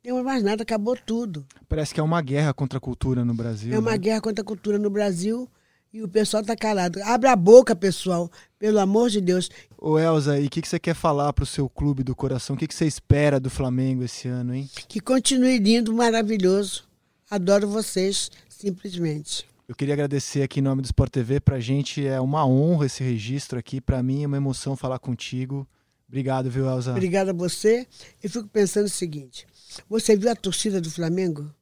Temos 0.01 0.23
mais 0.23 0.41
nada, 0.41 0.63
acabou 0.63 0.95
tudo. 0.95 1.45
Parece 1.67 1.93
que 1.93 1.99
é 1.99 2.03
uma 2.03 2.21
guerra 2.21 2.53
contra 2.53 2.77
a 2.77 2.81
cultura 2.81 3.25
no 3.25 3.33
Brasil. 3.33 3.73
É 3.73 3.79
uma 3.79 3.91
né? 3.91 3.97
guerra 3.97 4.21
contra 4.21 4.41
a 4.41 4.45
cultura 4.45 4.79
no 4.79 4.89
Brasil 4.89 5.49
e 5.91 6.01
o 6.01 6.07
pessoal 6.07 6.41
tá 6.41 6.55
calado. 6.55 7.01
Abra 7.03 7.33
a 7.33 7.35
boca, 7.35 7.75
pessoal, 7.75 8.31
pelo 8.57 8.79
amor 8.79 9.09
de 9.09 9.19
Deus. 9.19 9.49
Ô 9.77 9.99
Elza, 9.99 10.39
e 10.39 10.47
o 10.47 10.49
que, 10.49 10.61
que 10.61 10.69
você 10.69 10.79
quer 10.79 10.93
falar 10.93 11.33
pro 11.33 11.45
seu 11.45 11.67
clube 11.67 12.01
do 12.01 12.15
coração? 12.15 12.55
O 12.55 12.59
que, 12.59 12.67
que 12.67 12.75
você 12.75 12.85
espera 12.85 13.39
do 13.39 13.49
Flamengo 13.49 14.03
esse 14.03 14.27
ano, 14.27 14.53
hein? 14.55 14.69
Que 14.87 15.01
continue 15.01 15.59
lindo, 15.59 15.93
maravilhoso. 15.93 16.87
Adoro 17.29 17.67
vocês, 17.67 18.31
simplesmente. 18.47 19.45
Eu 19.67 19.75
queria 19.75 19.93
agradecer 19.93 20.41
aqui 20.41 20.59
em 20.59 20.63
nome 20.63 20.81
do 20.81 20.85
Sport 20.85 21.11
TV. 21.11 21.39
Pra 21.39 21.59
gente 21.59 22.07
é 22.07 22.19
uma 22.21 22.45
honra 22.45 22.85
esse 22.85 23.03
registro 23.03 23.59
aqui. 23.59 23.81
Pra 23.81 24.01
mim 24.01 24.23
é 24.23 24.27
uma 24.27 24.37
emoção 24.37 24.75
falar 24.75 24.97
contigo. 24.97 25.67
Obrigado, 26.09 26.49
viu, 26.49 26.67
Elza? 26.67 26.91
Obrigada 26.91 27.29
a 27.29 27.33
você. 27.33 27.87
Eu 28.21 28.29
fico 28.29 28.47
pensando 28.47 28.87
o 28.87 28.89
seguinte: 28.89 29.47
você 29.87 30.17
viu 30.17 30.29
a 30.29 30.35
torcida 30.35 30.81
do 30.81 30.89
Flamengo? 30.89 31.53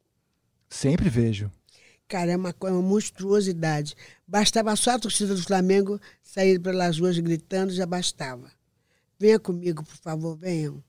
Sempre 0.69 1.09
vejo. 1.09 1.51
Cara, 2.07 2.31
é 2.31 2.37
uma, 2.37 2.55
uma 2.61 2.81
monstruosidade. 2.81 3.93
Bastava 4.25 4.73
só 4.77 4.91
a 4.91 4.99
torcida 4.99 5.35
do 5.35 5.43
Flamengo 5.43 5.99
sair 6.23 6.57
pelas 6.57 6.97
ruas 6.97 7.19
gritando, 7.19 7.73
já 7.73 7.85
bastava. 7.85 8.49
Venha 9.19 9.37
comigo, 9.37 9.83
por 9.83 9.97
favor, 9.97 10.37
venham. 10.37 10.81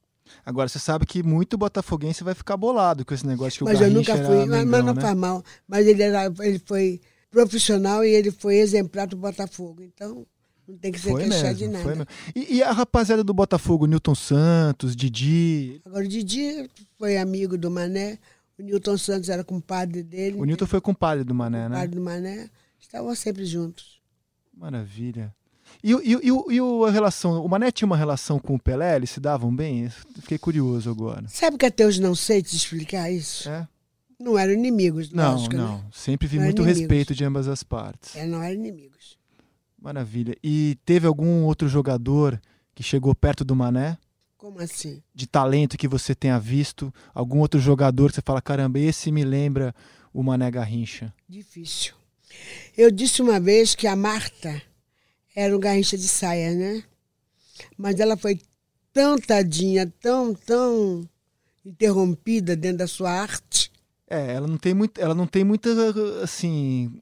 Agora, 0.44 0.68
você 0.68 0.78
sabe 0.78 1.06
que 1.06 1.22
muito 1.22 1.58
botafoguense 1.58 2.22
vai 2.22 2.34
ficar 2.34 2.56
bolado 2.56 3.04
com 3.04 3.14
esse 3.14 3.26
negócio 3.26 3.58
que 3.58 3.64
mas 3.64 3.80
o 3.80 3.84
eu 3.84 3.90
nunca 3.90 4.16
fui, 4.16 4.46
mas, 4.46 4.64
mas 4.64 4.84
não 4.84 4.94
né? 4.94 5.00
faz 5.00 5.16
mal. 5.16 5.42
Mas 5.66 5.86
ele, 5.86 6.02
era, 6.02 6.32
ele 6.40 6.60
foi 6.64 7.00
profissional 7.30 8.04
e 8.04 8.10
ele 8.10 8.30
foi 8.30 8.56
exemplar 8.56 9.06
do 9.06 9.16
Botafogo. 9.16 9.82
Então, 9.82 10.26
não 10.68 10.76
tem 10.76 10.92
que 10.92 10.98
se 11.00 11.10
foi 11.10 11.22
queixar 11.22 11.44
mesmo, 11.44 11.58
de 11.58 11.68
nada. 11.68 11.84
Foi 11.84 11.94
mesmo. 11.94 12.06
E, 12.36 12.56
e, 12.56 12.62
a 12.62 12.70
rapaziada 12.72 13.24
do 13.24 13.32
Botafogo, 13.32 13.86
Newton 13.86 14.14
Santos, 14.14 14.94
Didi. 14.94 15.80
Agora, 15.84 16.04
o 16.04 16.08
Didi 16.08 16.68
foi 16.98 17.16
amigo 17.16 17.56
do 17.56 17.70
Mané. 17.70 18.18
O 18.58 18.62
Newton 18.62 18.98
Santos 18.98 19.30
era 19.30 19.42
compadre 19.42 20.02
dele. 20.02 20.38
O 20.38 20.44
Newton 20.44 20.66
foi 20.66 20.80
compadre 20.80 21.24
do 21.24 21.34
Mané, 21.34 21.64
compadre 21.64 21.88
né? 21.88 21.94
do 21.94 22.00
Mané. 22.02 22.50
Estavam 22.78 23.14
sempre 23.14 23.46
juntos. 23.46 23.98
Maravilha. 24.54 25.34
E, 25.82 25.92
e, 25.92 26.14
e, 26.22 26.56
e, 26.56 26.60
a 26.86 26.90
relação, 26.90 27.44
o 27.44 27.48
Mané 27.48 27.70
tinha 27.70 27.86
uma 27.86 27.96
relação 27.96 28.38
com 28.38 28.54
o 28.54 28.60
Pelé, 28.60 28.96
eles 28.96 29.10
se 29.10 29.20
davam 29.20 29.54
bem? 29.54 29.88
Fiquei 30.20 30.38
curioso 30.38 30.90
agora. 30.90 31.24
Sabe 31.28 31.56
que 31.56 31.66
até 31.66 31.86
hoje 31.86 32.00
não 32.00 32.14
sei 32.14 32.42
te 32.42 32.56
explicar 32.56 33.10
isso? 33.10 33.48
É? 33.48 33.66
Não 34.18 34.36
eram 34.36 34.52
inimigos, 34.52 35.12
não, 35.12 35.32
lógico, 35.32 35.56
Não, 35.56 35.78
né? 35.78 35.84
sempre 35.92 36.26
vi 36.26 36.38
Não 36.38 36.44
muito 36.44 36.62
respeito 36.62 37.14
de 37.14 37.24
ambas 37.24 37.46
as 37.46 37.62
partes. 37.62 38.16
É, 38.16 38.26
não 38.26 38.42
eram 38.42 38.54
inimigos. 38.54 39.16
Maravilha. 39.80 40.36
E 40.42 40.76
teve 40.84 41.06
algum 41.06 41.44
outro 41.44 41.68
jogador 41.68 42.40
que 42.74 42.82
chegou 42.82 43.14
perto 43.14 43.44
do 43.44 43.54
Mané? 43.54 43.96
Como 44.36 44.60
assim? 44.60 45.02
De 45.14 45.26
talento 45.26 45.76
que 45.76 45.88
você 45.88 46.14
tenha 46.14 46.38
visto? 46.38 46.92
Algum 47.14 47.38
outro 47.40 47.58
jogador 47.58 48.10
que 48.10 48.16
você 48.16 48.22
fala, 48.24 48.42
caramba, 48.42 48.78
esse 48.78 49.10
me 49.10 49.24
lembra 49.24 49.74
o 50.12 50.22
Mané 50.22 50.50
Garrincha? 50.50 51.12
Difícil. 51.28 51.94
Eu 52.76 52.90
disse 52.90 53.22
uma 53.22 53.40
vez 53.40 53.74
que 53.74 53.86
a 53.86 53.96
Marta 53.96 54.62
era 55.34 55.56
um 55.56 55.60
garrincha 55.60 55.96
de 55.96 56.08
saia, 56.08 56.54
né? 56.54 56.82
Mas 57.76 57.98
ela 58.00 58.16
foi 58.16 58.40
tão 58.92 59.18
tadinha, 59.18 59.92
tão, 60.00 60.34
tão 60.34 61.08
interrompida 61.64 62.56
dentro 62.56 62.78
da 62.78 62.86
sua 62.86 63.10
arte. 63.10 63.70
É, 64.08 64.34
ela 64.34 64.46
não 64.46 64.56
tem 64.56 64.74
muito, 64.74 65.00
ela 65.00 65.14
não 65.14 65.26
tem 65.26 65.44
muita 65.44 65.70
assim, 66.22 67.00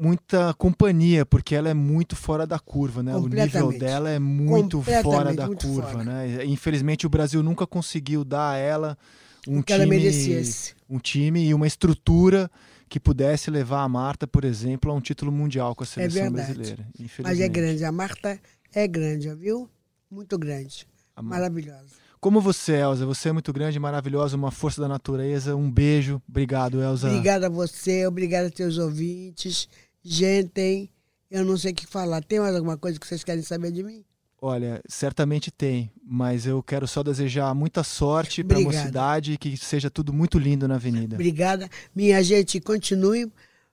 muita 0.00 0.54
companhia, 0.54 1.24
porque 1.24 1.54
ela 1.54 1.68
é 1.68 1.74
muito 1.74 2.16
fora 2.16 2.46
da 2.46 2.58
curva, 2.58 3.02
né? 3.02 3.14
O 3.16 3.28
nível 3.28 3.72
dela 3.78 4.10
é 4.10 4.18
muito 4.18 4.82
fora 5.02 5.34
da 5.34 5.46
muito 5.46 5.66
curva, 5.66 5.88
fora. 5.90 6.04
né? 6.04 6.44
Infelizmente 6.44 7.06
o 7.06 7.10
Brasil 7.10 7.42
nunca 7.42 7.66
conseguiu 7.66 8.24
dar 8.24 8.50
a 8.52 8.56
ela 8.56 8.98
um 9.46 9.60
que 9.62 9.72
time, 9.72 9.84
ela 9.84 9.86
merecesse. 9.86 10.74
um 10.88 10.98
time 10.98 11.46
e 11.46 11.54
uma 11.54 11.66
estrutura 11.66 12.50
que 12.88 13.00
pudesse 13.00 13.50
levar 13.50 13.82
a 13.82 13.88
Marta, 13.88 14.26
por 14.26 14.44
exemplo, 14.44 14.90
a 14.90 14.94
um 14.94 15.00
título 15.00 15.32
mundial 15.32 15.74
com 15.74 15.82
a 15.82 15.86
seleção 15.86 16.26
é 16.26 16.30
brasileira. 16.30 16.86
Mas 17.22 17.40
é 17.40 17.48
grande, 17.48 17.84
a 17.84 17.92
Marta 17.92 18.38
é 18.72 18.86
grande, 18.86 19.32
viu? 19.34 19.68
Muito 20.10 20.38
grande. 20.38 20.86
Mar- 21.16 21.24
Maravilhosa. 21.24 22.03
Como 22.24 22.40
você, 22.40 22.76
Elza, 22.76 23.04
você 23.04 23.28
é 23.28 23.32
muito 23.32 23.52
grande, 23.52 23.78
maravilhosa, 23.78 24.34
uma 24.34 24.50
força 24.50 24.80
da 24.80 24.88
natureza. 24.88 25.54
Um 25.54 25.70
beijo. 25.70 26.22
Obrigado, 26.26 26.82
Elza. 26.82 27.08
Obrigada 27.08 27.48
a 27.48 27.50
você, 27.50 28.06
obrigada 28.06 28.48
a 28.48 28.50
teus 28.50 28.78
ouvintes. 28.78 29.68
Gente, 30.02 30.58
hein? 30.58 30.90
eu 31.30 31.44
não 31.44 31.54
sei 31.58 31.72
o 31.72 31.74
que 31.74 31.86
falar. 31.86 32.24
Tem 32.24 32.40
mais 32.40 32.56
alguma 32.56 32.78
coisa 32.78 32.98
que 32.98 33.06
vocês 33.06 33.22
querem 33.22 33.42
saber 33.42 33.70
de 33.72 33.82
mim? 33.82 34.02
Olha, 34.40 34.80
certamente 34.88 35.50
tem, 35.50 35.92
mas 36.02 36.46
eu 36.46 36.62
quero 36.62 36.88
só 36.88 37.02
desejar 37.02 37.54
muita 37.54 37.84
sorte 37.84 38.42
para 38.42 38.56
a 38.56 38.62
mocidade 38.62 39.34
e 39.34 39.36
que 39.36 39.54
seja 39.58 39.90
tudo 39.90 40.10
muito 40.10 40.38
lindo 40.38 40.66
na 40.66 40.76
avenida. 40.76 41.16
Obrigada. 41.16 41.68
Minha 41.94 42.22
gente, 42.22 42.58
continue 42.58 43.30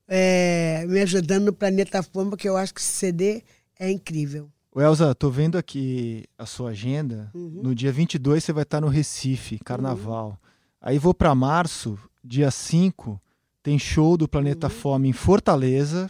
é, 0.10 0.84
me 0.90 1.00
ajudando 1.00 1.46
no 1.46 1.54
Planeta 1.54 2.04
Fama, 2.04 2.36
que 2.36 2.50
eu 2.50 2.58
acho 2.58 2.74
que 2.74 2.82
esse 2.82 2.90
CD 2.90 3.44
é 3.80 3.90
incrível. 3.90 4.52
Ô, 4.74 4.80
Elza, 4.80 5.14
tô 5.14 5.30
vendo 5.30 5.58
aqui 5.58 6.24
a 6.38 6.46
sua 6.46 6.70
agenda. 6.70 7.30
Uhum. 7.34 7.60
No 7.62 7.76
dia 7.76 7.92
22 7.92 8.42
você 8.44 8.54
vai 8.54 8.64
estar 8.64 8.80
no 8.80 8.88
Recife, 8.88 9.60
Carnaval. 9.60 10.40
Aí 10.82 10.98
vou 10.98 11.14
para 11.14 11.36
março, 11.36 12.00
dia 12.24 12.50
5, 12.50 13.22
tem 13.62 13.78
show 13.78 14.16
do 14.16 14.30
Planeta 14.30 14.68
Uhum. 14.68 14.74
Fome 14.74 15.10
em 15.10 15.14
Fortaleza. 15.14 16.10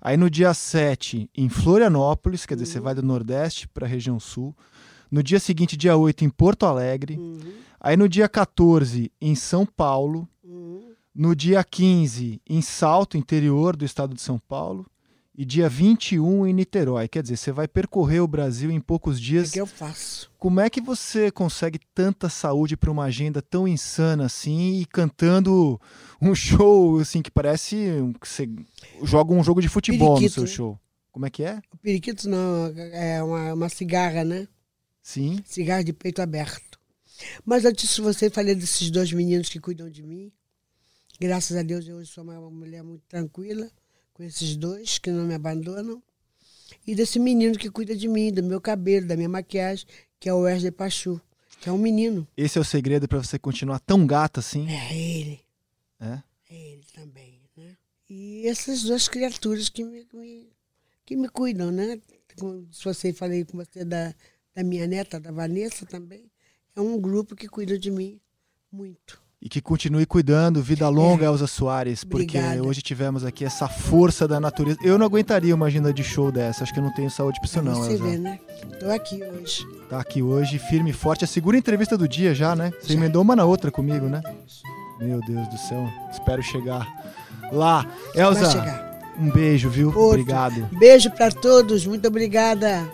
Aí 0.00 0.16
no 0.16 0.30
dia 0.30 0.54
7, 0.54 1.30
em 1.36 1.48
Florianópolis, 1.48 2.46
quer 2.46 2.54
dizer, 2.54 2.66
você 2.66 2.80
vai 2.80 2.94
do 2.94 3.02
Nordeste 3.02 3.68
para 3.68 3.86
a 3.86 3.88
região 3.88 4.18
Sul. 4.18 4.56
No 5.10 5.22
dia 5.22 5.38
seguinte, 5.38 5.76
dia 5.76 5.94
8, 5.94 6.24
em 6.24 6.30
Porto 6.30 6.64
Alegre. 6.64 7.18
Uhum. 7.18 7.38
Aí 7.78 7.96
no 7.96 8.08
dia 8.08 8.28
14, 8.28 9.12
em 9.20 9.34
São 9.34 9.66
Paulo. 9.66 10.26
Uhum. 10.42 10.92
No 11.14 11.36
dia 11.36 11.62
15, 11.62 12.40
em 12.48 12.62
Salto, 12.62 13.18
interior 13.18 13.76
do 13.76 13.84
estado 13.84 14.14
de 14.14 14.22
São 14.22 14.38
Paulo. 14.38 14.86
E 15.34 15.46
dia 15.46 15.66
21 15.66 16.46
em 16.46 16.52
Niterói. 16.52 17.08
Quer 17.08 17.22
dizer, 17.22 17.38
você 17.38 17.50
vai 17.50 17.66
percorrer 17.66 18.20
o 18.20 18.28
Brasil 18.28 18.70
em 18.70 18.80
poucos 18.80 19.18
dias. 19.18 19.50
que 19.50 19.60
eu 19.60 19.66
faço. 19.66 20.30
Como 20.38 20.60
é 20.60 20.68
que 20.68 20.80
você 20.80 21.30
consegue 21.30 21.80
tanta 21.94 22.28
saúde 22.28 22.76
para 22.76 22.90
uma 22.90 23.04
agenda 23.04 23.40
tão 23.40 23.66
insana 23.66 24.26
assim 24.26 24.80
e 24.80 24.84
cantando 24.84 25.80
um 26.20 26.34
show 26.36 26.98
assim 26.98 27.22
que 27.22 27.30
parece 27.30 27.76
que 28.20 28.28
você 28.28 28.48
joga 29.02 29.32
um 29.32 29.42
jogo 29.42 29.62
de 29.62 29.68
futebol 29.68 30.16
Periquito, 30.16 30.40
no 30.40 30.42
né? 30.42 30.48
seu 30.48 30.54
show? 30.54 30.80
Como 31.10 31.24
é 31.24 31.30
que 31.30 31.42
é? 31.42 31.62
O 31.70 31.76
periquito 31.78 32.28
não, 32.28 32.66
é 32.76 33.22
uma, 33.22 33.54
uma 33.54 33.68
cigarra, 33.68 34.24
né? 34.24 34.46
Sim. 35.02 35.42
Cigarro 35.46 35.84
de 35.84 35.92
peito 35.94 36.20
aberto. 36.20 36.78
Mas 37.44 37.64
antes 37.64 37.94
de 37.94 38.02
você 38.02 38.28
falei 38.28 38.54
desses 38.54 38.90
dois 38.90 39.12
meninos 39.12 39.48
que 39.48 39.60
cuidam 39.60 39.88
de 39.88 40.02
mim. 40.02 40.30
Graças 41.18 41.56
a 41.56 41.62
Deus 41.62 41.86
eu 41.86 41.96
hoje 41.96 42.10
sou 42.10 42.24
uma 42.24 42.50
mulher 42.50 42.82
muito 42.82 43.02
tranquila 43.08 43.70
com 44.14 44.22
esses 44.22 44.56
dois 44.56 44.98
que 44.98 45.10
não 45.10 45.24
me 45.24 45.34
abandonam. 45.34 46.02
E 46.86 46.94
desse 46.94 47.18
menino 47.18 47.56
que 47.56 47.70
cuida 47.70 47.94
de 47.94 48.08
mim, 48.08 48.32
do 48.32 48.42
meu 48.42 48.60
cabelo, 48.60 49.06
da 49.06 49.16
minha 49.16 49.28
maquiagem, 49.28 49.86
que 50.18 50.28
é 50.28 50.34
o 50.34 50.40
Wesley 50.40 50.72
Pachu, 50.72 51.20
que 51.60 51.68
é 51.68 51.72
um 51.72 51.78
menino. 51.78 52.26
Esse 52.36 52.58
é 52.58 52.60
o 52.60 52.64
segredo 52.64 53.06
para 53.06 53.22
você 53.22 53.38
continuar 53.38 53.78
tão 53.80 54.06
gata 54.06 54.40
assim? 54.40 54.68
É 54.68 54.94
ele. 54.94 55.40
É? 56.00 56.22
É 56.50 56.54
ele 56.54 56.84
também, 56.92 57.40
né? 57.56 57.76
E 58.10 58.46
essas 58.46 58.82
duas 58.82 59.08
criaturas 59.08 59.68
que 59.68 59.84
me, 59.84 60.06
me, 60.12 60.48
que 61.06 61.16
me 61.16 61.28
cuidam, 61.28 61.70
né? 61.70 62.00
Como 62.36 62.66
se 62.72 62.84
você 62.84 63.12
falei 63.12 63.44
com 63.44 63.58
você 63.58 63.84
da, 63.84 64.14
da 64.54 64.64
minha 64.64 64.86
neta, 64.86 65.20
da 65.20 65.30
Vanessa 65.30 65.86
também. 65.86 66.30
É 66.74 66.80
um 66.80 67.00
grupo 67.00 67.36
que 67.36 67.48
cuida 67.48 67.78
de 67.78 67.90
mim 67.90 68.20
muito. 68.70 69.22
E 69.44 69.48
que 69.48 69.60
continue 69.60 70.06
cuidando. 70.06 70.62
Vida 70.62 70.88
longa, 70.88 71.24
Elza 71.26 71.48
Soares, 71.48 72.04
porque 72.04 72.38
Obrigada. 72.38 72.62
hoje 72.64 72.80
tivemos 72.80 73.24
aqui 73.24 73.44
essa 73.44 73.66
força 73.66 74.28
da 74.28 74.38
natureza. 74.38 74.78
Eu 74.84 74.96
não 74.96 75.04
aguentaria 75.06 75.52
uma 75.54 75.66
agenda 75.66 75.92
de 75.92 76.04
show 76.04 76.30
dessa. 76.30 76.62
Acho 76.62 76.72
que 76.72 76.78
eu 76.78 76.84
não 76.84 76.92
tenho 76.94 77.10
saúde 77.10 77.40
pra 77.40 77.46
isso, 77.46 77.60
não, 77.62 77.74
você 77.74 77.92
Elza. 77.94 78.04
ver, 78.04 78.18
né? 78.18 78.38
Tô 78.78 78.88
aqui 78.90 79.20
hoje. 79.24 79.66
Tá 79.90 79.98
aqui 80.00 80.22
hoje, 80.22 80.58
firme 80.60 80.90
e 80.90 80.92
forte. 80.92 81.24
A 81.24 81.26
segunda 81.26 81.56
entrevista 81.58 81.98
do 81.98 82.06
dia 82.06 82.32
já, 82.32 82.54
né? 82.54 82.70
Você 82.80 82.92
Já. 82.92 82.94
emendou 82.94 83.20
uma 83.22 83.34
na 83.34 83.44
outra 83.44 83.70
comigo, 83.72 84.06
né? 84.06 84.22
Meu 85.00 85.18
Deus 85.26 85.48
do 85.48 85.58
céu. 85.58 85.88
Espero 86.12 86.40
chegar 86.40 86.86
lá. 87.50 87.84
Elza, 88.14 88.48
chegar. 88.48 89.00
um 89.18 89.28
beijo, 89.28 89.68
viu? 89.68 89.88
Outro. 89.88 90.20
Obrigado. 90.20 90.68
Beijo 90.78 91.10
pra 91.10 91.32
todos. 91.32 91.84
Muito 91.84 92.06
obrigada. 92.06 92.88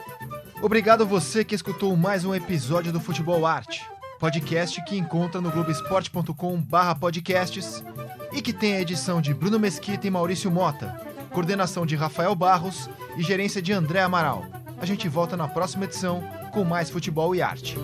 Obrigado 0.62 1.04
você 1.06 1.44
que 1.44 1.54
escutou 1.54 1.94
mais 1.94 2.24
um 2.24 2.34
episódio 2.34 2.90
do 2.90 2.98
Futebol 2.98 3.44
Arte, 3.46 3.82
podcast 4.18 4.82
que 4.84 4.96
encontra 4.96 5.40
no 5.40 5.50
globesport.com/podcasts 5.50 7.84
e 8.32 8.42
que 8.42 8.52
tem 8.52 8.74
a 8.74 8.80
edição 8.80 9.20
de 9.20 9.32
Bruno 9.32 9.58
Mesquita 9.58 10.06
e 10.06 10.10
Maurício 10.10 10.50
Mota, 10.50 11.00
coordenação 11.30 11.86
de 11.86 11.96
Rafael 11.96 12.34
Barros 12.34 12.90
e 13.16 13.22
gerência 13.22 13.62
de 13.62 13.72
André 13.72 14.00
Amaral. 14.00 14.44
A 14.80 14.86
gente 14.86 15.08
volta 15.08 15.36
na 15.36 15.48
próxima 15.48 15.84
edição 15.84 16.22
com 16.52 16.64
mais 16.64 16.90
futebol 16.90 17.34
e 17.34 17.42
arte. 17.42 17.76